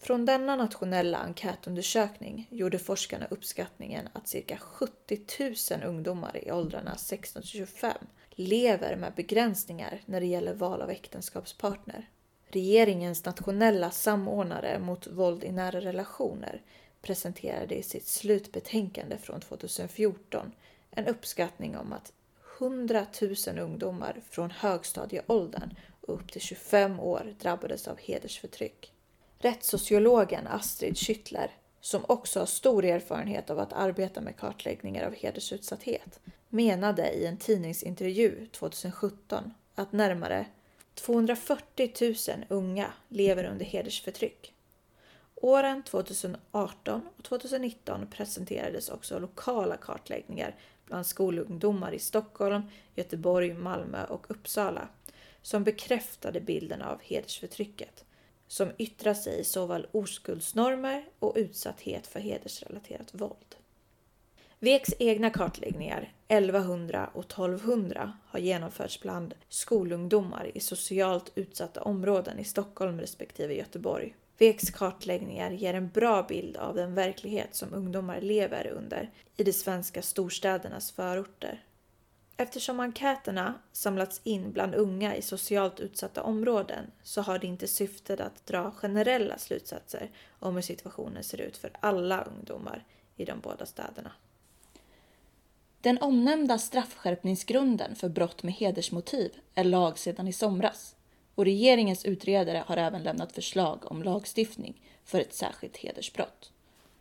[0.00, 5.20] Från denna nationella enkätundersökning gjorde forskarna uppskattningen att cirka 70
[5.70, 7.92] 000 ungdomar i åldrarna 16-25
[8.30, 12.08] lever med begränsningar när det gäller val av äktenskapspartner.
[12.48, 16.62] Regeringens nationella samordnare mot våld i nära relationer
[17.02, 20.52] presenterade i sitt slutbetänkande från 2014
[20.90, 22.12] en uppskattning om att
[22.58, 23.06] 100
[23.46, 28.92] 000 ungdomar från högstadieåldern och upp till 25 år drabbades av hedersförtryck.
[29.40, 36.20] Rättssociologen Astrid Schüttler, som också har stor erfarenhet av att arbeta med kartläggningar av hedersutsatthet,
[36.48, 40.46] menade i en tidningsintervju 2017 att närmare
[40.94, 41.92] 240
[42.28, 44.54] 000 unga lever under hedersförtryck.
[45.34, 52.62] Åren 2018 och 2019 presenterades också lokala kartläggningar bland skolungdomar i Stockholm,
[52.94, 54.88] Göteborg, Malmö och Uppsala
[55.42, 58.04] som bekräftade bilden av hedersförtrycket
[58.48, 63.56] som yttrar sig i såväl oskuldsnormer och utsatthet för hedersrelaterat våld.
[64.60, 72.44] VEKs egna kartläggningar, 1100 och 1200, har genomförts bland skolungdomar i socialt utsatta områden i
[72.44, 74.14] Stockholm respektive Göteborg.
[74.38, 79.52] VEKs kartläggningar ger en bra bild av den verklighet som ungdomar lever under i de
[79.52, 81.64] svenska storstädernas förorter.
[82.40, 88.20] Eftersom enkäterna samlats in bland unga i socialt utsatta områden så har det inte syftet
[88.20, 92.84] att dra generella slutsatser om hur situationen ser ut för alla ungdomar
[93.16, 94.12] i de båda städerna.
[95.80, 100.96] Den omnämnda straffskärpningsgrunden för brott med hedersmotiv är lag sedan i somras
[101.34, 106.52] och regeringens utredare har även lämnat förslag om lagstiftning för ett särskilt hedersbrott.